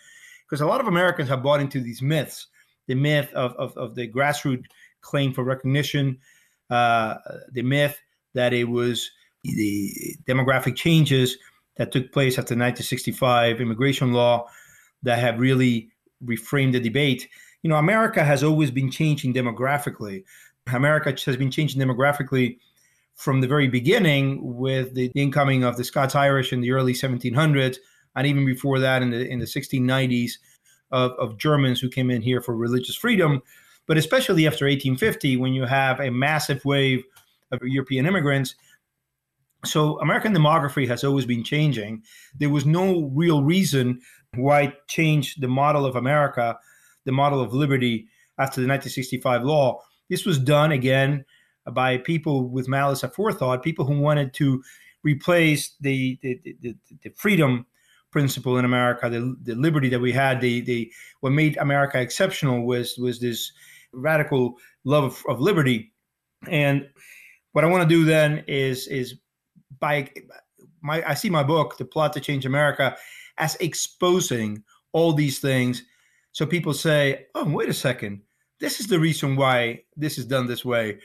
Because 0.45 0.61
a 0.61 0.67
lot 0.67 0.81
of 0.81 0.87
Americans 0.87 1.31
have 1.31 1.43
bought 1.43 1.61
into 1.61 1.81
these 1.81 2.03
myths 2.03 2.47
the 2.89 2.95
myth 2.95 3.33
of, 3.35 3.55
of, 3.55 3.75
of 3.77 3.95
the 3.95 4.07
grassroots 4.07 4.67
claim 5.01 5.33
for 5.33 5.45
recognition, 5.45 6.19
uh, 6.69 7.15
the 7.53 7.63
myth 7.63 7.99
that 8.35 8.53
it 8.53 8.65
was 8.65 9.11
the 9.45 10.17
demographic 10.29 10.77
changes 10.77 11.39
that 11.77 11.91
took 11.91 12.13
place 12.13 12.35
after 12.35 12.55
1965 12.55 13.61
immigration 13.61 14.13
law 14.13 14.47
that 15.03 15.21
have 15.21 15.41
really 15.41 15.89
reframed 16.23 16.73
the 16.73 16.81
debate. 16.81 17.29
You 17.63 17.71
know, 17.71 17.77
America 17.77 18.23
has 18.23 18.45
always 18.45 18.71
been 18.71 18.91
changing 18.91 19.33
demographically. 19.33 20.25
America 20.71 21.17
has 21.25 21.37
been 21.39 21.51
changing 21.51 21.81
demographically 21.81 22.59
from 23.21 23.41
the 23.41 23.47
very 23.47 23.69
beginning 23.69 24.41
with 24.43 24.95
the 24.95 25.13
incoming 25.15 25.63
of 25.63 25.77
the 25.77 25.85
Scots 25.85 26.15
Irish 26.15 26.53
in 26.53 26.61
the 26.61 26.73
early 26.73 26.95
1700s, 26.95 27.77
and 28.17 28.27
even 28.27 28.45
before 28.47 28.79
that 28.81 29.03
in 29.03 29.11
the 29.11 29.29
in 29.29 29.39
the 29.39 29.47
1690s 29.47 30.33
of, 30.91 31.13
of 31.13 31.39
Germans 31.39 31.81
who 31.81 31.89
came 31.89 32.11
in 32.11 32.23
here 32.23 32.41
for 32.41 32.57
religious 32.57 32.97
freedom 32.97 33.43
but 33.91 33.99
especially 33.99 34.47
after 34.47 34.67
1850, 34.67 35.37
when 35.37 35.53
you 35.53 35.65
have 35.65 35.99
a 35.99 36.11
massive 36.11 36.65
wave 36.65 37.03
of 37.51 37.59
European 37.63 38.07
immigrants, 38.07 38.55
So 39.65 39.99
American 39.99 40.33
demography 40.33 40.87
has 40.87 41.03
always 41.03 41.27
been 41.27 41.43
changing. 41.43 42.05
There 42.39 42.51
was 42.51 42.65
no 42.65 43.11
real 43.13 43.43
reason 43.43 44.01
why 44.37 44.75
change 44.87 45.35
the 45.37 45.49
model 45.49 45.85
of 45.85 45.97
America, 45.97 46.57
the 47.05 47.11
model 47.11 47.41
of 47.41 47.53
liberty 47.53 48.07
after 48.39 48.61
the 48.61 48.69
1965 48.69 49.43
law. 49.43 49.83
This 50.09 50.25
was 50.25 50.39
done 50.39 50.71
again 50.71 51.25
by 51.75 51.99
people 51.99 52.49
with 52.49 52.69
malice 52.69 53.03
aforethought, 53.03 53.63
people 53.63 53.85
who 53.85 53.99
wanted 53.99 54.33
to 54.35 54.63
replace 55.03 55.77
the 55.81 56.19
the, 56.23 56.41
the, 56.61 56.77
the 57.03 57.11
freedom 57.17 57.67
principle 58.11 58.59
in 58.59 58.65
America, 58.65 59.09
the, 59.09 59.37
the 59.43 59.55
liberty 59.55 59.89
that 59.89 60.01
we 60.01 60.13
had, 60.13 60.41
the, 60.41 60.61
the 60.63 60.93
what 61.21 61.31
made 61.31 61.57
America 61.59 62.01
exceptional 62.01 62.67
was 62.67 62.97
was 62.99 63.21
this 63.21 63.53
radical 63.93 64.57
love 64.85 65.05
of, 65.05 65.23
of 65.29 65.41
liberty. 65.41 65.93
And 66.49 66.89
what 67.53 67.65
I 67.65 67.69
want 67.69 67.89
to 67.89 67.89
do 67.89 68.05
then 68.05 68.45
is 68.47 68.87
is 68.89 69.15
by 69.79 70.11
my 70.83 71.03
I 71.07 71.15
see 71.15 71.31
my 71.31 71.43
book, 71.43 71.79
The 71.79 71.85
Plot 71.85 72.13
to 72.15 72.21
Change 72.21 72.47
America, 72.47 72.97
as 73.39 73.57
exposing 73.57 74.63
all 74.93 75.13
these 75.13 75.39
things. 75.39 75.83
So 76.33 76.47
people 76.47 76.75
say, 76.75 77.27
oh, 77.35 77.45
wait 77.45 77.69
a 77.69 77.75
second, 77.75 78.23
this 78.61 78.79
is 78.79 78.87
the 78.87 79.01
reason 79.01 79.37
why 79.37 79.83
this 79.97 80.17
is 80.17 80.27
done 80.27 80.47
this 80.47 80.65
way. 80.65 80.99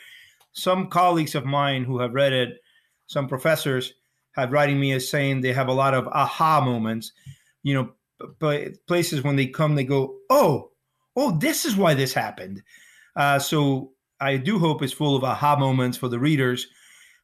Some 0.55 0.87
colleagues 0.87 1.35
of 1.35 1.45
mine 1.45 1.83
who 1.83 1.99
have 1.99 2.13
read 2.13 2.33
it, 2.33 2.57
some 3.07 3.27
professors, 3.27 3.93
have 4.31 4.51
writing 4.51 4.79
me 4.79 4.91
as 4.93 5.09
saying 5.09 5.41
they 5.41 5.53
have 5.53 5.67
a 5.67 5.73
lot 5.73 5.93
of 5.93 6.07
aha 6.07 6.61
moments. 6.61 7.11
You 7.63 7.73
know, 7.73 7.89
but 8.39 8.85
places 8.87 9.21
when 9.21 9.35
they 9.35 9.47
come, 9.47 9.75
they 9.75 9.83
go, 9.83 10.15
oh, 10.29 10.71
oh, 11.15 11.37
this 11.37 11.65
is 11.65 11.75
why 11.75 11.93
this 11.93 12.13
happened. 12.13 12.63
Uh, 13.15 13.39
so 13.39 13.91
I 14.19 14.37
do 14.37 14.59
hope 14.59 14.81
it's 14.81 14.93
full 14.93 15.15
of 15.15 15.23
aha 15.23 15.57
moments 15.57 15.97
for 15.97 16.07
the 16.07 16.19
readers. 16.19 16.67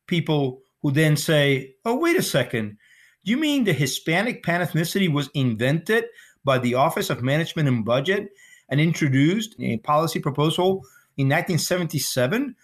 People 0.08 0.62
who 0.82 0.92
then 0.92 1.16
say, 1.16 1.76
oh, 1.86 1.96
wait 1.96 2.18
a 2.18 2.24
second. 2.24 2.78
You 3.24 3.38
mean 3.38 3.64
the 3.64 3.74
Hispanic 3.74 4.44
pan-ethnicity 4.44 5.12
was 5.12 5.30
invented 5.34 6.06
by 6.44 6.58
the 6.58 6.74
Office 6.74 7.10
of 7.10 7.22
Management 7.22 7.68
and 7.68 7.86
Budget 7.86 8.30
and 8.70 8.82
introduced 8.82 9.56
a 9.60 9.78
policy 9.78 10.20
proposal 10.20 10.84
in 11.18 11.28
1977? 11.28 12.56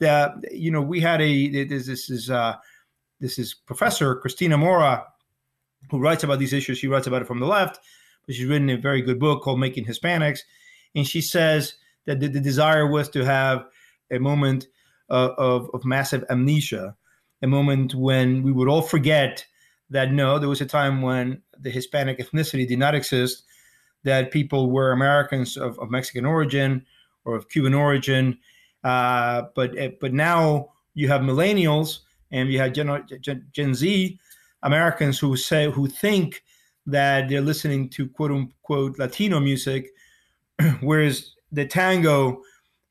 That 0.00 0.34
you 0.52 0.70
know 0.70 0.82
we 0.82 1.00
had 1.00 1.20
a 1.20 1.64
this, 1.64 1.86
this 1.86 2.10
is 2.10 2.30
uh, 2.30 2.56
this 3.20 3.38
is 3.38 3.54
Professor 3.54 4.14
Cristina 4.16 4.56
Mora, 4.56 5.04
who 5.90 5.98
writes 5.98 6.24
about 6.24 6.38
these 6.38 6.52
issues. 6.52 6.78
She 6.78 6.88
writes 6.88 7.06
about 7.06 7.22
it 7.22 7.28
from 7.28 7.40
the 7.40 7.46
left, 7.46 7.80
but 8.26 8.34
she's 8.34 8.46
written 8.46 8.70
a 8.70 8.76
very 8.76 9.02
good 9.02 9.18
book 9.18 9.42
called 9.42 9.60
Making 9.60 9.86
Hispanics. 9.86 10.40
And 10.94 11.06
she 11.06 11.20
says 11.20 11.74
that 12.06 12.20
the, 12.20 12.28
the 12.28 12.40
desire 12.40 12.86
was 12.86 13.08
to 13.10 13.24
have 13.24 13.66
a 14.10 14.18
moment 14.18 14.66
uh, 15.10 15.30
of, 15.36 15.70
of 15.74 15.84
massive 15.84 16.24
amnesia, 16.30 16.96
a 17.42 17.46
moment 17.46 17.94
when 17.94 18.42
we 18.42 18.52
would 18.52 18.68
all 18.68 18.82
forget 18.82 19.44
that 19.90 20.12
no, 20.12 20.38
there 20.38 20.48
was 20.48 20.60
a 20.60 20.66
time 20.66 21.02
when 21.02 21.42
the 21.58 21.70
Hispanic 21.70 22.18
ethnicity 22.18 22.68
did 22.68 22.78
not 22.78 22.94
exist, 22.94 23.42
that 24.04 24.30
people 24.30 24.70
were 24.70 24.92
Americans 24.92 25.56
of, 25.56 25.78
of 25.78 25.90
Mexican 25.90 26.24
origin 26.24 26.84
or 27.24 27.34
of 27.34 27.48
Cuban 27.48 27.74
origin. 27.74 28.38
Uh, 28.84 29.42
but 29.54 29.72
but 30.00 30.12
now 30.12 30.72
you 30.94 31.08
have 31.08 31.20
millennials 31.22 32.00
and 32.30 32.50
you 32.50 32.58
have 32.58 32.72
Gen, 32.72 33.04
Gen, 33.20 33.46
Gen 33.52 33.74
Z 33.74 34.18
Americans 34.62 35.18
who 35.18 35.36
say 35.36 35.70
who 35.70 35.86
think 35.86 36.42
that 36.86 37.28
they're 37.28 37.40
listening 37.40 37.88
to 37.90 38.08
quote 38.08 38.30
unquote 38.30 38.98
Latino 38.98 39.40
music, 39.40 39.88
whereas 40.80 41.34
the 41.52 41.66
tango 41.66 42.42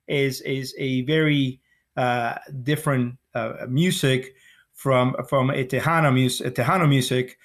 is 0.08 0.42
is 0.42 0.74
a 0.78 1.02
very 1.02 1.60
uh, 1.98 2.36
different 2.64 3.18
uh, 3.34 3.66
music 3.68 4.36
from 4.74 5.16
from 5.28 5.50
a 5.50 5.66
Tejano 5.66 6.14
music, 6.14 6.48
a 6.48 6.52
Tejano 6.52 6.88
music, 6.88 7.38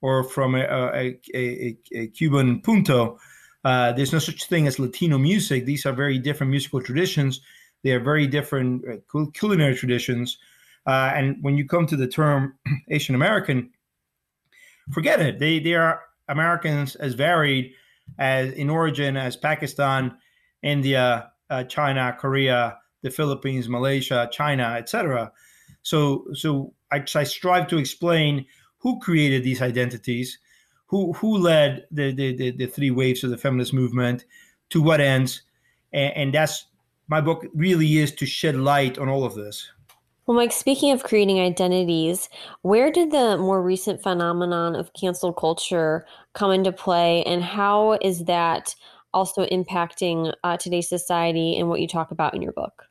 or 0.00 0.24
from 0.24 0.54
a, 0.54 0.62
a, 0.62 1.18
a, 1.34 1.76
a 1.92 2.06
Cuban 2.08 2.60
punto. 2.60 3.18
Uh, 3.62 3.92
there's 3.92 4.12
no 4.12 4.18
such 4.18 4.46
thing 4.46 4.66
as 4.66 4.78
Latino 4.78 5.18
music. 5.18 5.66
These 5.66 5.84
are 5.86 5.92
very 5.92 6.18
different 6.18 6.50
musical 6.50 6.82
traditions. 6.82 7.40
They 7.82 7.92
are 7.92 8.00
very 8.00 8.26
different 8.26 8.84
uh, 8.86 9.24
culinary 9.32 9.74
traditions. 9.74 10.38
Uh, 10.86 11.12
and 11.14 11.36
when 11.42 11.56
you 11.56 11.66
come 11.66 11.86
to 11.86 11.96
the 11.96 12.06
term 12.06 12.54
Asian 12.88 13.14
American, 13.14 13.70
forget 14.92 15.20
it. 15.20 15.38
They 15.38 15.58
they 15.58 15.74
are 15.74 16.02
Americans 16.28 16.94
as 16.96 17.14
varied 17.14 17.72
as 18.18 18.52
in 18.52 18.70
origin 18.70 19.16
as 19.16 19.36
Pakistan, 19.36 20.16
India, 20.62 21.30
uh, 21.48 21.64
China, 21.64 22.16
Korea, 22.18 22.78
the 23.02 23.10
Philippines, 23.10 23.68
Malaysia, 23.68 24.28
China, 24.32 24.74
etc. 24.78 25.32
So 25.82 26.26
so 26.34 26.74
I, 26.92 27.04
I, 27.14 27.24
strive 27.24 27.68
to 27.68 27.78
explain 27.78 28.46
who 28.78 28.98
created 29.00 29.44
these 29.44 29.62
identities, 29.62 30.38
who 30.86 31.12
who 31.14 31.38
led 31.38 31.86
the 31.90 32.12
the, 32.12 32.36
the, 32.36 32.50
the 32.50 32.66
three 32.66 32.90
waves 32.90 33.24
of 33.24 33.30
the 33.30 33.38
feminist 33.38 33.72
movement, 33.72 34.24
to 34.70 34.82
what 34.82 35.00
ends, 35.00 35.42
and, 35.92 36.16
and 36.16 36.34
that's 36.34 36.66
my 37.10 37.20
book 37.20 37.44
really 37.54 37.98
is 37.98 38.12
to 38.12 38.24
shed 38.24 38.54
light 38.54 38.96
on 38.96 39.08
all 39.08 39.24
of 39.24 39.34
this. 39.34 39.68
Well, 40.26 40.36
Mike, 40.36 40.52
speaking 40.52 40.92
of 40.92 41.02
creating 41.02 41.40
identities, 41.40 42.28
where 42.62 42.92
did 42.92 43.10
the 43.10 43.36
more 43.36 43.60
recent 43.60 44.00
phenomenon 44.00 44.76
of 44.76 44.92
cancel 44.92 45.32
culture 45.32 46.06
come 46.34 46.52
into 46.52 46.70
play, 46.70 47.24
and 47.24 47.42
how 47.42 47.98
is 48.00 48.26
that 48.26 48.76
also 49.12 49.44
impacting 49.46 50.32
uh, 50.44 50.56
today's 50.56 50.88
society 50.88 51.58
and 51.58 51.68
what 51.68 51.80
you 51.80 51.88
talk 51.88 52.12
about 52.12 52.32
in 52.32 52.42
your 52.42 52.52
book? 52.52 52.84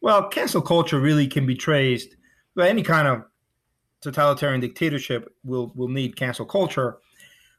Well, 0.00 0.28
cancel 0.28 0.62
culture 0.62 1.00
really 1.00 1.26
can 1.26 1.44
be 1.44 1.56
traced. 1.56 2.14
Well, 2.54 2.68
any 2.68 2.84
kind 2.84 3.08
of 3.08 3.24
totalitarian 4.00 4.60
dictatorship 4.60 5.34
will 5.42 5.72
will 5.74 5.88
need 5.88 6.14
cancel 6.14 6.46
culture, 6.46 6.98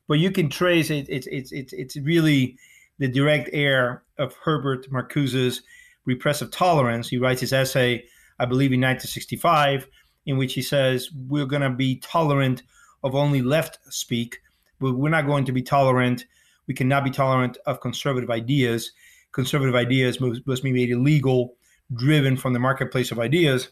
but 0.07 0.19
you 0.19 0.31
can 0.31 0.49
trace 0.49 0.89
it. 0.89 1.07
It's 1.09 1.27
it's 1.27 1.51
it's 1.51 1.73
it's 1.73 1.97
really 1.97 2.57
the 2.99 3.09
direct 3.09 3.49
heir 3.51 4.03
of 4.17 4.33
Herbert 4.35 4.89
Marcuse's 4.89 5.61
repressive 6.05 6.51
tolerance. 6.51 7.09
He 7.09 7.17
writes 7.17 7.41
his 7.41 7.53
essay 7.53 8.05
I 8.39 8.45
believe 8.45 8.73
in 8.73 8.81
1965, 8.81 9.87
in 10.25 10.37
which 10.37 10.53
he 10.53 10.61
says 10.61 11.09
we're 11.27 11.45
going 11.45 11.61
to 11.61 11.69
be 11.69 11.97
tolerant 11.97 12.63
of 13.03 13.15
only 13.15 13.41
left 13.41 13.79
speak, 13.89 14.39
but 14.79 14.93
we're 14.93 15.09
not 15.09 15.27
going 15.27 15.45
to 15.45 15.51
be 15.51 15.61
tolerant. 15.61 16.25
We 16.67 16.73
cannot 16.73 17.03
be 17.03 17.11
tolerant 17.11 17.57
of 17.65 17.79
conservative 17.79 18.29
ideas. 18.29 18.91
Conservative 19.31 19.75
ideas 19.75 20.19
must, 20.19 20.45
must 20.47 20.63
be 20.63 20.73
made 20.73 20.89
illegal, 20.89 21.55
driven 21.93 22.35
from 22.35 22.53
the 22.53 22.59
marketplace 22.59 23.11
of 23.11 23.19
ideas. 23.19 23.69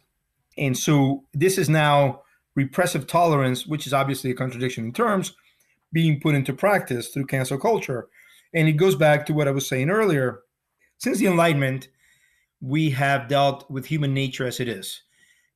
And 0.58 0.78
so 0.78 1.24
this 1.34 1.58
is 1.58 1.68
now 1.68 2.22
repressive 2.56 3.08
tolerance, 3.08 3.66
which 3.66 3.88
is 3.88 3.94
obviously 3.94 4.30
a 4.32 4.36
contradiction 4.36 4.86
in 4.86 4.94
terms, 4.94 5.36
being 5.92 6.20
put 6.20 6.36
into 6.36 6.54
practice 6.54 7.10
through 7.10 7.26
cancel 7.26 7.58
culture. 7.58 8.08
And 8.54 8.68
it 8.68 8.74
goes 8.74 8.96
back 8.96 9.26
to 9.26 9.34
what 9.34 9.48
I 9.48 9.52
was 9.52 9.68
saying 9.68 9.90
earlier. 9.90 10.42
Since 11.00 11.18
the 11.18 11.26
Enlightenment, 11.26 11.88
we 12.64 12.90
have 12.90 13.28
dealt 13.28 13.70
with 13.70 13.86
human 13.86 14.14
nature 14.14 14.48
as 14.48 14.62
it 14.62 14.70
is. 14.70 15.04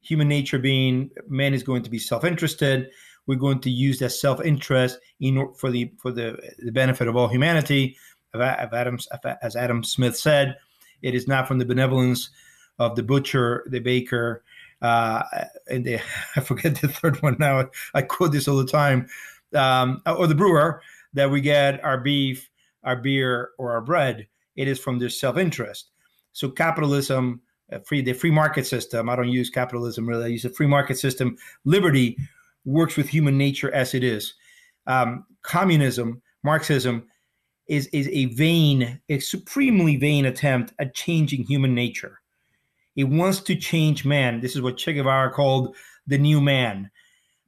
Human 0.01 0.27
nature 0.27 0.59
being 0.59 1.09
man 1.27 1.53
is 1.53 1.63
going 1.63 1.81
to 1.83 1.89
be 1.89 1.97
self-interested. 1.97 2.89
We're 3.25 3.35
going 3.35 3.61
to 3.61 3.69
use 3.69 3.99
that 3.99 4.09
self-interest 4.09 4.99
in 5.21 5.53
for 5.53 5.71
the 5.71 5.91
for 5.97 6.11
the, 6.11 6.37
the 6.59 6.71
benefit 6.71 7.07
of 7.07 7.15
all 7.15 7.29
humanity. 7.29 7.97
Of, 8.33 8.41
Adam, 8.41 8.99
as 9.41 9.55
Adam 9.55 9.83
Smith 9.83 10.17
said, 10.17 10.57
it 11.01 11.15
is 11.15 11.27
not 11.27 11.47
from 11.47 11.59
the 11.59 11.65
benevolence 11.65 12.29
of 12.77 12.95
the 12.95 13.03
butcher, 13.03 13.65
the 13.69 13.79
baker, 13.79 14.43
uh, 14.81 15.23
and 15.67 15.85
the, 15.85 15.99
I 16.35 16.41
forget 16.41 16.75
the 16.75 16.89
third 16.89 17.21
one 17.21 17.37
now. 17.39 17.69
I 17.93 18.01
quote 18.01 18.33
this 18.33 18.47
all 18.47 18.57
the 18.57 18.65
time, 18.65 19.07
um, 19.55 20.01
or 20.05 20.27
the 20.27 20.35
brewer 20.35 20.81
that 21.13 21.31
we 21.31 21.39
get 21.39 21.83
our 21.83 21.97
beef, 21.97 22.49
our 22.83 22.97
beer, 22.97 23.51
or 23.57 23.71
our 23.71 23.81
bread. 23.81 24.27
It 24.55 24.67
is 24.67 24.77
from 24.77 24.99
their 24.99 25.09
self-interest. 25.09 25.89
So 26.38 26.52
capitalism, 26.52 27.41
uh, 27.73 27.80
free 27.80 28.04
the 28.04 28.13
free 28.13 28.30
market 28.30 28.67
system. 28.67 29.10
I 29.10 29.15
don't 29.15 29.30
use 29.30 29.50
capitalism 29.50 30.08
really. 30.08 30.26
I 30.26 30.28
use 30.28 30.45
a 30.45 30.52
free 30.52 30.67
market 30.67 31.00
system. 31.00 31.36
Liberty 31.65 32.15
works 32.63 32.95
with 32.95 33.10
human 33.10 33.39
nature 33.39 33.73
as 33.73 33.95
it 33.95 34.04
is. 34.04 34.36
Um, 34.86 35.26
communism, 35.41 36.21
Marxism, 36.43 37.08
is 37.67 37.88
is 37.88 38.08
a 38.10 38.26
vain, 38.26 39.02
a 39.10 39.17
supremely 39.17 39.95
vain 39.95 40.26
attempt 40.26 40.73
at 40.78 40.93
changing 40.93 41.43
human 41.43 41.73
nature. 41.73 42.19
It 42.95 43.06
wants 43.06 43.39
to 43.41 43.56
change 43.56 44.06
man. 44.06 44.39
This 44.39 44.56
is 44.56 44.62
what 44.62 44.78
Che 44.78 44.93
Guevara 44.93 45.32
called 45.32 45.76
the 46.06 46.19
new 46.19 46.39
man. 46.39 46.91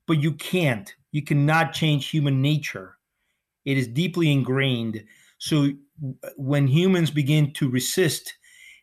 But 0.07 0.19
you 0.19 0.33
can't. 0.33 0.91
You 1.11 1.21
cannot 1.21 1.73
change 1.73 2.07
human 2.07 2.41
nature. 2.41 2.97
It 3.65 3.77
is 3.77 3.87
deeply 3.87 4.31
ingrained. 4.31 5.03
So 5.37 5.69
when 6.37 6.65
humans 6.65 7.11
begin 7.11 7.53
to 7.53 7.69
resist 7.69 8.33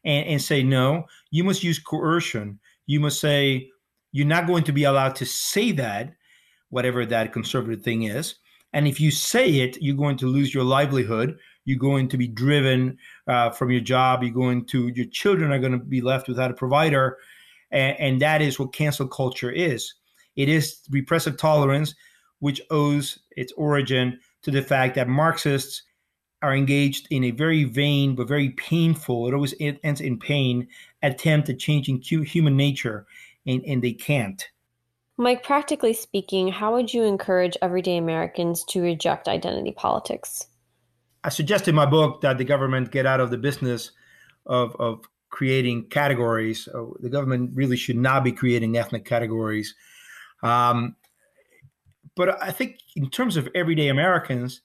and, 0.07 0.27
and 0.27 0.43
say, 0.43 0.63
no, 0.63 1.05
you 1.31 1.45
must 1.45 1.63
use 1.63 1.79
coercion. 1.79 2.59
You 2.87 3.01
must 3.01 3.21
say, 3.21 3.69
you're 4.13 4.27
not 4.27 4.47
going 4.47 4.65
to 4.65 4.73
be 4.73 4.85
allowed 4.85 5.17
to 5.17 5.27
say 5.27 5.73
that, 5.73 6.15
whatever 6.71 7.05
that 7.05 7.35
conservative 7.35 7.83
thing 7.83 8.05
is. 8.05 8.37
And 8.73 8.89
if 8.89 9.01
you 9.01 9.11
say 9.11 9.61
it, 9.61 9.77
you're 9.81 9.97
going 9.97 10.17
to 10.19 10.27
lose 10.27 10.55
your 10.55 10.65
livelihood. 10.65 11.39
You're 11.65 11.79
going 11.79 12.09
to 12.09 12.17
be 12.17 12.29
driven 12.29 12.99
uh, 13.27 13.51
from 13.51 13.71
your 13.71 13.81
job. 13.81 14.23
You're 14.23 14.33
going 14.33 14.65
to, 14.67 14.89
your 14.89 15.07
children 15.07 15.53
are 15.53 15.59
going 15.59 15.73
to 15.73 15.79
be 15.79 16.01
left 16.01 16.29
without 16.29 16.51
a 16.51 16.55
provider. 16.55 17.19
And, 17.71 17.99
and 17.99 18.23
that 18.23 18.41
is 18.41 18.59
what 18.59 18.73
cancel 18.73 19.09
culture 19.09 19.51
is. 19.51 19.93
It 20.37 20.49
is 20.49 20.81
repressive 20.91 21.37
tolerance, 21.37 21.95
which 22.39 22.61
owes 22.71 23.19
its 23.33 23.53
origin 23.57 24.21
to 24.43 24.51
the 24.51 24.63
fact 24.63 24.95
that 24.95 25.09
Marxists 25.09 25.83
are 26.47 26.55
engaged 26.55 27.09
in 27.11 27.25
a 27.25 27.33
very 27.33 27.65
vain 27.65 28.15
but 28.15 28.29
very 28.29 28.51
painful, 28.51 29.27
it 29.27 29.35
always 29.35 29.53
ends 29.61 30.01
in 30.01 30.17
pain, 30.17 30.69
attempt 31.03 31.49
at 31.49 31.59
changing 31.59 32.01
human 32.01 32.57
nature, 32.57 33.05
and, 33.47 33.65
and 33.67 33.83
they 33.83 33.93
can't. 33.93 34.49
Mike, 35.17 35.43
practically 35.43 35.93
speaking, 35.93 36.49
how 36.49 36.75
would 36.75 36.95
you 36.95 37.03
encourage 37.03 37.57
everyday 37.61 37.97
Americans 37.97 38.65
to 38.69 38.81
reject 38.81 39.27
identity 39.27 39.73
politics? 39.73 40.47
I 41.25 41.31
suggest 41.31 41.67
in 41.67 41.75
my 41.75 41.87
book 41.87 42.21
that 42.21 42.39
the 42.39 42.45
government 42.45 42.93
get 42.93 43.07
out 43.07 43.19
of 43.21 43.31
the 43.31 43.39
business 43.39 43.91
of, 44.45 44.77
of 44.77 45.05
creating 45.29 45.89
categories. 45.89 46.69
Uh, 46.73 46.85
the 47.01 47.11
government 47.11 47.51
really 47.55 47.77
should 47.77 47.97
not 47.97 48.23
be 48.23 48.31
creating 48.31 48.77
ethnic 48.77 49.05
categories. 49.05 49.75
Um, 50.45 50.95
but 52.15 52.41
I 52.41 52.53
think 52.53 52.79
in 52.95 53.11
terms 53.11 53.37
of 53.37 53.49
everyday 53.53 53.89
Americans, 53.89 54.61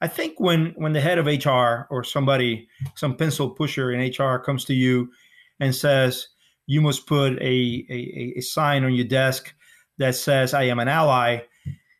I 0.00 0.06
think 0.06 0.38
when 0.38 0.74
when 0.76 0.92
the 0.92 1.00
head 1.00 1.18
of 1.18 1.26
HR 1.26 1.86
or 1.90 2.04
somebody, 2.04 2.68
some 2.94 3.16
pencil 3.16 3.50
pusher 3.50 3.92
in 3.92 4.12
HR 4.12 4.38
comes 4.38 4.64
to 4.66 4.74
you 4.74 5.10
and 5.60 5.74
says 5.74 6.28
you 6.66 6.80
must 6.80 7.06
put 7.06 7.32
a, 7.40 7.86
a, 7.90 8.34
a 8.36 8.40
sign 8.40 8.84
on 8.84 8.94
your 8.94 9.06
desk 9.06 9.52
that 9.98 10.14
says 10.14 10.54
I 10.54 10.64
am 10.64 10.78
an 10.78 10.88
ally, 10.88 11.40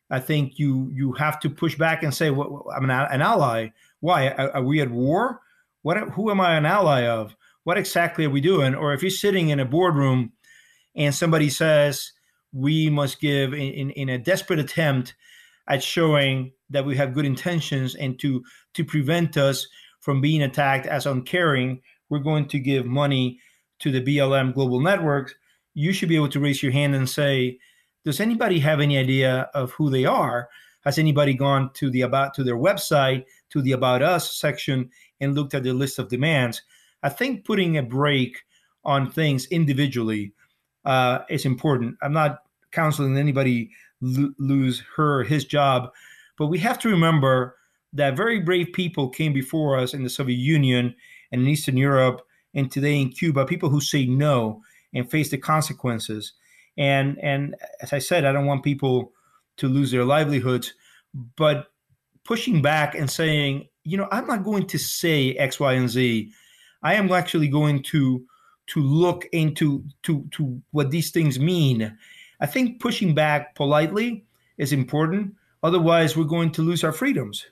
I 0.09 0.19
think 0.19 0.57
you 0.57 0.89
you 0.93 1.13
have 1.13 1.39
to 1.41 1.49
push 1.49 1.77
back 1.77 2.03
and 2.03 2.13
say 2.13 2.29
well, 2.29 2.65
I'm 2.75 2.83
an, 2.83 2.91
an 2.91 3.21
ally. 3.21 3.69
Why 3.99 4.29
are, 4.29 4.55
are, 4.55 4.63
we 4.63 4.81
at 4.81 4.89
war? 4.89 5.41
What 5.81 5.97
who 6.11 6.31
am 6.31 6.41
I 6.41 6.55
an 6.55 6.65
ally 6.65 7.05
of? 7.05 7.35
What 7.63 7.77
exactly 7.77 8.25
are 8.25 8.29
we 8.29 8.41
doing? 8.41 8.73
Or 8.73 8.93
if 8.93 9.03
you're 9.03 9.11
sitting 9.11 9.49
in 9.49 9.59
a 9.59 9.65
boardroom 9.65 10.31
and 10.95 11.13
somebody 11.13 11.49
says 11.49 12.11
we 12.51 12.89
must 12.89 13.19
give 13.19 13.53
in, 13.53 13.59
in, 13.59 13.89
in 13.91 14.09
a 14.09 14.17
desperate 14.17 14.59
attempt 14.59 15.13
at 15.67 15.83
showing 15.83 16.51
that 16.69 16.85
we 16.85 16.95
have 16.95 17.13
good 17.13 17.25
intentions 17.25 17.95
and 17.95 18.19
to 18.19 18.43
to 18.73 18.83
prevent 18.83 19.37
us 19.37 19.67
from 19.99 20.21
being 20.21 20.41
attacked 20.41 20.85
as 20.85 21.05
uncaring, 21.05 21.81
we're 22.09 22.19
going 22.19 22.47
to 22.47 22.59
give 22.59 22.85
money 22.85 23.39
to 23.79 23.91
the 23.91 24.01
BLM 24.01 24.53
global 24.53 24.79
networks. 24.79 25.33
You 25.73 25.93
should 25.93 26.09
be 26.09 26.15
able 26.15 26.29
to 26.29 26.39
raise 26.39 26.63
your 26.63 26.71
hand 26.71 26.95
and 26.95 27.09
say, 27.09 27.59
does 28.05 28.19
anybody 28.19 28.59
have 28.59 28.79
any 28.79 28.97
idea 28.97 29.49
of 29.53 29.71
who 29.71 29.89
they 29.89 30.05
are? 30.05 30.49
Has 30.85 30.97
anybody 30.97 31.33
gone 31.33 31.71
to 31.73 31.89
the 31.89 32.01
about 32.01 32.33
to 32.35 32.43
their 32.43 32.57
website, 32.57 33.25
to 33.49 33.61
the 33.61 33.73
about 33.73 34.01
us 34.01 34.37
section 34.37 34.89
and 35.19 35.35
looked 35.35 35.53
at 35.53 35.63
the 35.63 35.73
list 35.73 35.99
of 35.99 36.07
demands? 36.07 36.61
I 37.03 37.09
think 37.09 37.45
putting 37.45 37.77
a 37.77 37.83
brake 37.83 38.39
on 38.85 39.11
things 39.11 39.45
individually 39.47 40.33
uh, 40.85 41.19
is 41.29 41.45
important. 41.45 41.97
I'm 42.01 42.13
not 42.13 42.39
counseling 42.71 43.17
anybody 43.17 43.71
lo- 44.01 44.33
lose 44.37 44.81
her 44.95 45.19
or 45.19 45.23
his 45.23 45.45
job, 45.45 45.91
but 46.39 46.47
we 46.47 46.57
have 46.59 46.79
to 46.79 46.89
remember 46.89 47.57
that 47.93 48.15
very 48.15 48.39
brave 48.39 48.71
people 48.73 49.09
came 49.09 49.33
before 49.33 49.77
us 49.77 49.93
in 49.93 50.03
the 50.03 50.09
Soviet 50.09 50.37
Union 50.37 50.95
and 51.31 51.41
in 51.41 51.47
Eastern 51.47 51.77
Europe 51.77 52.21
and 52.53 52.71
today 52.71 52.99
in 52.99 53.09
Cuba, 53.09 53.45
people 53.45 53.69
who 53.69 53.81
say 53.81 54.05
no 54.05 54.63
and 54.93 55.11
face 55.11 55.29
the 55.29 55.37
consequences. 55.37 56.33
And 56.77 57.19
and 57.19 57.55
as 57.81 57.93
I 57.93 57.99
said, 57.99 58.25
I 58.25 58.31
don't 58.31 58.45
want 58.45 58.63
people 58.63 59.11
to 59.57 59.67
lose 59.67 59.91
their 59.91 60.05
livelihoods, 60.05 60.73
but 61.35 61.67
pushing 62.23 62.61
back 62.61 62.95
and 62.95 63.09
saying, 63.09 63.67
you 63.83 63.97
know, 63.97 64.07
I'm 64.11 64.25
not 64.25 64.43
going 64.43 64.65
to 64.67 64.77
say 64.79 65.33
X, 65.33 65.59
Y, 65.59 65.73
and 65.73 65.89
Z. 65.89 66.31
I 66.81 66.93
am 66.93 67.11
actually 67.11 67.49
going 67.49 67.83
to 67.83 68.25
to 68.67 68.81
look 68.81 69.27
into 69.33 69.83
to 70.03 70.25
to 70.31 70.61
what 70.71 70.91
these 70.91 71.11
things 71.11 71.37
mean. 71.37 71.97
I 72.39 72.45
think 72.45 72.79
pushing 72.79 73.13
back 73.13 73.55
politely 73.55 74.25
is 74.57 74.71
important. 74.71 75.35
Otherwise, 75.63 76.15
we're 76.15 76.23
going 76.23 76.51
to 76.51 76.61
lose 76.61 76.83
our 76.83 76.91
freedoms. 76.91 77.45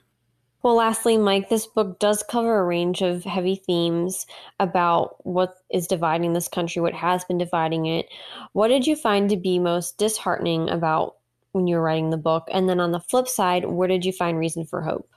Well, 0.62 0.74
lastly, 0.74 1.16
Mike, 1.16 1.48
this 1.48 1.66
book 1.66 2.00
does 2.00 2.24
cover 2.28 2.58
a 2.58 2.64
range 2.64 3.00
of 3.00 3.22
heavy 3.22 3.54
themes 3.54 4.26
about 4.58 5.24
what 5.24 5.54
is 5.70 5.86
dividing 5.86 6.32
this 6.32 6.48
country, 6.48 6.82
what 6.82 6.94
has 6.94 7.24
been 7.24 7.38
dividing 7.38 7.86
it. 7.86 8.06
What 8.52 8.68
did 8.68 8.86
you 8.86 8.96
find 8.96 9.30
to 9.30 9.36
be 9.36 9.60
most 9.60 9.98
disheartening 9.98 10.68
about 10.68 11.16
when 11.52 11.68
you 11.68 11.76
were 11.76 11.82
writing 11.82 12.10
the 12.10 12.16
book? 12.16 12.48
And 12.50 12.68
then 12.68 12.80
on 12.80 12.90
the 12.90 13.00
flip 13.00 13.28
side, 13.28 13.66
where 13.66 13.86
did 13.86 14.04
you 14.04 14.12
find 14.12 14.36
reason 14.36 14.64
for 14.64 14.82
hope? 14.82 15.08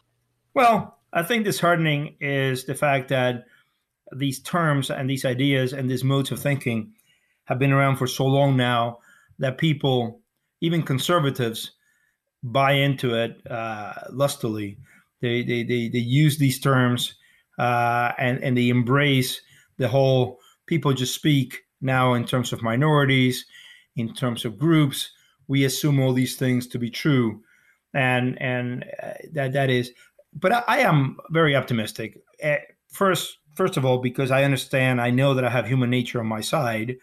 Well, 0.54 1.00
I 1.12 1.24
think 1.24 1.44
disheartening 1.44 2.18
is 2.20 2.66
the 2.66 2.76
fact 2.76 3.10
that 3.10 3.46
these 4.16 4.40
terms 4.40 4.92
and 4.92 5.10
these 5.10 5.26
ideas 5.26 5.74
and 5.74 5.90
these 5.90 6.04
modes 6.04 6.32
of 6.32 6.40
thinking 6.40 6.94
have 7.46 7.58
been 7.58 7.72
around 7.72 7.98
for 7.98 8.08
so 8.08 8.26
long 8.26 8.56
now 8.56 9.00
that 9.40 9.58
people, 9.58 10.22
even 10.62 10.84
conservatives, 10.84 11.72
buy 12.44 12.74
into 12.74 13.16
it 13.16 13.42
uh, 13.50 13.94
lustily. 14.12 14.78
They, 15.22 15.44
they, 15.44 15.64
they, 15.64 15.90
they 15.90 16.00
use 16.00 16.38
these 16.38 16.60
terms 16.60 17.16
uh, 17.60 18.12
and, 18.18 18.44
and 18.44 18.58
they 18.58 18.70
embrace 18.70 19.42
the 19.78 19.88
whole 19.88 20.40
people 20.66 20.94
just 20.94 21.14
speak 21.14 21.62
now 21.82 22.14
in 22.14 22.26
terms 22.26 22.54
of 22.54 22.62
minorities, 22.62 23.46
in 23.96 24.14
terms 24.14 24.46
of 24.46 24.58
groups. 24.58 25.12
We 25.48 25.66
assume 25.66 26.00
all 26.00 26.14
these 26.14 26.38
things 26.38 26.68
to 26.68 26.80
be 26.80 26.90
true. 26.90 27.42
And, 27.94 28.42
and 28.42 28.86
uh, 29.04 29.14
that, 29.34 29.54
that 29.54 29.70
is, 29.70 29.92
but 30.34 30.52
I, 30.52 30.64
I 30.68 30.78
am 30.80 31.18
very 31.30 31.56
optimistic. 31.56 32.18
Uh, 32.44 32.56
first, 32.88 33.38
first 33.56 33.78
of 33.78 33.86
all, 33.86 34.00
because 34.00 34.32
I 34.32 34.44
understand, 34.44 35.02
I 35.02 35.10
know 35.10 35.34
that 35.34 35.44
I 35.44 35.50
have 35.50 35.68
human 35.68 35.90
nature 35.90 36.20
on 36.20 36.28
my 36.28 36.42
side. 36.42 36.96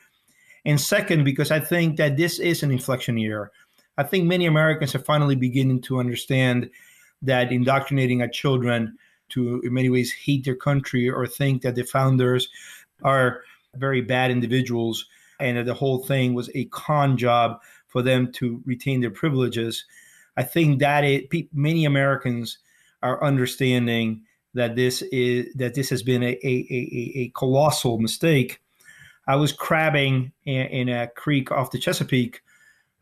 And 0.65 0.81
second, 0.81 1.25
because 1.25 1.51
I 1.51 1.61
think 1.61 1.99
that 1.99 2.17
this 2.17 2.39
is 2.39 2.63
an 2.63 2.71
inflection 2.71 3.17
year. 3.19 3.53
I 3.99 4.05
think 4.05 4.25
many 4.25 4.47
Americans 4.47 4.95
are 4.95 5.01
finally 5.01 5.35
beginning 5.35 5.83
to 5.83 5.99
understand 5.99 6.71
that 7.21 7.51
indoctrinating 7.51 8.23
our 8.23 8.29
children 8.29 8.97
to, 9.31 9.61
in 9.63 9.75
many 9.75 9.91
ways, 9.91 10.13
hate 10.13 10.45
their 10.45 10.55
country 10.55 11.11
or 11.11 11.27
think 11.27 11.63
that 11.63 11.75
the 11.75 11.83
founders 11.83 12.49
are 13.03 13.43
very 13.75 14.01
bad 14.01 14.31
individuals 14.31 15.05
and 15.41 15.59
that 15.59 15.67
the 15.67 15.75
whole 15.75 16.05
thing 16.05 16.33
was 16.33 16.49
a 16.55 16.67
con 16.67 17.17
job 17.17 17.61
for 17.89 18.01
them 18.01 18.31
to 18.33 18.63
retain 18.65 19.01
their 19.01 19.11
privileges. 19.11 19.85
I 20.37 20.45
think 20.45 20.79
that 20.79 21.03
it, 21.03 21.29
many 21.53 21.85
Americans 21.85 22.59
are 23.03 23.23
understanding 23.23 24.23
that 24.55 24.77
this 24.77 25.03
is 25.03 25.53
that 25.55 25.75
this 25.75 25.91
has 25.91 26.03
been 26.03 26.23
a, 26.23 26.39
a, 26.43 26.67
a, 26.71 27.13
a 27.17 27.33
colossal 27.35 27.99
mistake. 27.99 28.61
I 29.27 29.37
was 29.37 29.53
crabbing 29.53 30.33
in, 30.47 30.67
in, 30.67 30.89
a 30.89 31.09
creek 31.09 31.53
off 31.53 31.71
the 31.71 31.79
Chesapeake 31.79 32.41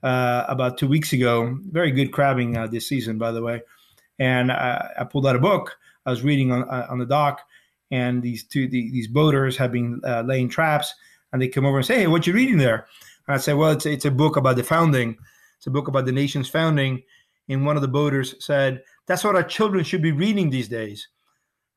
uh, 0.02 0.44
about 0.48 0.78
two 0.78 0.88
weeks 0.88 1.12
ago. 1.12 1.58
Very 1.70 1.90
good 1.90 2.12
crabbing 2.12 2.56
uh, 2.56 2.66
this 2.66 2.88
season, 2.88 3.18
by 3.18 3.32
the 3.32 3.42
way 3.42 3.62
and 4.18 4.50
I, 4.52 4.92
I 4.98 5.04
pulled 5.04 5.26
out 5.26 5.36
a 5.36 5.40
book. 5.40 5.78
I 6.04 6.10
was 6.10 6.22
reading 6.22 6.52
on 6.52 6.62
uh, 6.64 6.86
on 6.88 6.98
the 6.98 7.06
dock, 7.06 7.42
and 7.90 8.22
these 8.22 8.44
two 8.44 8.68
the, 8.68 8.90
these 8.90 9.08
boaters 9.08 9.56
have 9.56 9.72
been 9.72 10.00
uh, 10.04 10.22
laying 10.22 10.48
traps, 10.48 10.94
and 11.32 11.40
they 11.40 11.48
come 11.48 11.66
over 11.66 11.78
and 11.78 11.86
say, 11.86 12.00
"Hey, 12.00 12.06
what 12.06 12.26
you 12.26 12.32
reading 12.32 12.58
there?" 12.58 12.86
And 13.26 13.34
I 13.34 13.38
say, 13.38 13.54
"Well, 13.54 13.72
it's 13.72 13.86
it's 13.86 14.04
a 14.04 14.10
book 14.10 14.36
about 14.36 14.56
the 14.56 14.62
founding. 14.62 15.16
It's 15.56 15.66
a 15.66 15.70
book 15.70 15.88
about 15.88 16.06
the 16.06 16.12
nation's 16.12 16.48
founding." 16.48 17.02
And 17.48 17.64
one 17.64 17.76
of 17.76 17.82
the 17.82 17.88
boaters 17.88 18.34
said, 18.44 18.82
"That's 19.06 19.24
what 19.24 19.36
our 19.36 19.42
children 19.42 19.84
should 19.84 20.02
be 20.02 20.12
reading 20.12 20.50
these 20.50 20.68
days." 20.68 21.08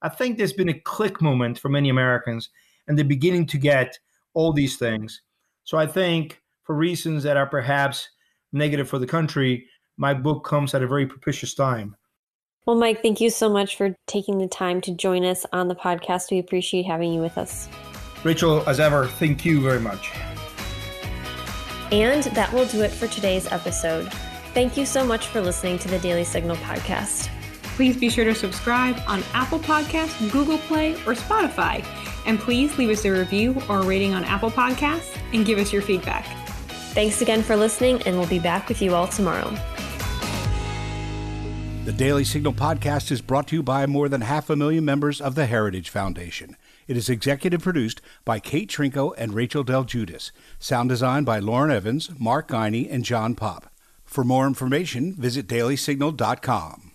I 0.02 0.10
think 0.10 0.38
there's 0.38 0.54
been 0.54 0.70
a 0.70 0.80
click 0.80 1.22
moment 1.22 1.60
for 1.60 1.70
many 1.70 1.90
Americans, 1.90 2.50
and 2.88 2.98
they're 2.98 3.06
beginning 3.06 3.48
to 3.48 3.58
get 3.58 4.00
all 4.34 4.54
these 4.54 4.78
things. 4.78 5.22
So 5.66 5.78
I 5.78 5.86
think, 5.86 6.42
for 6.70 6.76
reasons 6.76 7.24
that 7.24 7.36
are 7.36 7.48
perhaps 7.48 8.08
negative 8.54 8.88
for 8.88 9.00
the 9.00 9.08
country, 9.08 9.66
my 9.98 10.14
book 10.14 10.46
comes 10.46 10.76
at 10.76 10.84
a 10.84 10.88
very 10.88 11.08
propitious 11.08 11.56
time. 11.56 11.96
Well, 12.68 12.76
Mike, 12.76 13.02
thank 13.02 13.20
you 13.20 13.32
so 13.32 13.50
much 13.50 13.76
for 13.76 13.96
taking 14.06 14.38
the 14.38 14.48
time 14.48 14.80
to 14.82 14.94
join 14.94 15.26
us 15.26 15.48
on 15.52 15.68
the 15.68 15.74
podcast. 15.74 16.30
We 16.30 16.38
appreciate 16.38 16.86
having 16.86 17.12
you 17.12 17.22
with 17.22 17.40
us. 17.40 17.68
Rachel, 18.24 18.62
as 18.70 18.80
ever, 18.80 19.08
thank 19.08 19.44
you 19.46 19.62
very 19.62 19.80
much. 19.80 20.12
And 21.92 22.26
that 22.36 22.54
will 22.54 22.68
do 22.68 22.84
it 22.84 22.92
for 22.92 23.08
today's 23.08 23.52
episode. 23.52 24.08
Thank 24.54 24.78
you 24.78 24.86
so 24.86 25.04
much 25.04 25.26
for 25.26 25.42
listening 25.42 25.80
to 25.80 25.88
the 25.88 25.98
Daily 25.98 26.24
Signal 26.24 26.58
podcast. 26.58 27.30
Please 27.64 27.98
be 27.98 28.12
sure 28.12 28.26
to 28.26 28.36
subscribe 28.36 29.02
on 29.08 29.24
Apple 29.34 29.58
Podcasts, 29.58 30.32
Google 30.32 30.60
Play, 30.60 30.94
or 31.08 31.16
Spotify. 31.16 31.84
And 32.28 32.38
please 32.38 32.78
leave 32.78 32.92
us 32.92 33.06
a 33.06 33.12
review 33.12 33.60
or 33.68 33.80
a 33.80 33.84
rating 33.84 34.14
on 34.14 34.24
Apple 34.24 34.52
Podcasts 34.52 35.18
and 35.34 35.48
give 35.48 35.58
us 35.58 35.74
your 35.74 35.82
feedback. 35.82 36.39
Thanks 36.94 37.22
again 37.22 37.44
for 37.44 37.56
listening, 37.56 38.02
and 38.04 38.18
we'll 38.18 38.28
be 38.28 38.40
back 38.40 38.68
with 38.68 38.82
you 38.82 38.96
all 38.96 39.08
tomorrow. 39.08 39.54
The 41.86 41.94
Daily 41.94 42.24
Signal 42.24 42.54
podcast 42.54 43.10
is 43.12 43.22
brought 43.22 43.48
to 43.48 43.56
you 43.56 43.64
by 43.64 43.86
more 43.86 44.10
than 44.10 44.22
half 44.22 44.50
a 44.50 44.56
million 44.56 44.86
members 44.86 45.20
of 45.20 45.34
the 45.36 45.46
Heritage 45.46 45.90
Foundation. 45.90 46.56
It 46.88 46.98
is 46.98 47.10
executive 47.10 47.62
produced 47.64 48.02
by 48.26 48.40
Kate 48.40 48.70
Trinko 48.70 49.14
and 49.18 49.34
Rachel 49.34 49.64
del 49.64 49.86
Guidice. 49.86 50.32
Sound 50.60 50.90
design 50.90 51.24
by 51.24 51.40
Lauren 51.40 51.72
Evans, 51.72 52.12
Mark 52.20 52.50
Geiny, 52.50 52.88
and 52.92 53.04
John 53.06 53.34
Popp. 53.34 53.72
For 54.04 54.24
more 54.24 54.46
information, 54.46 55.14
visit 55.14 55.48
dailysignal.com. 55.48 56.89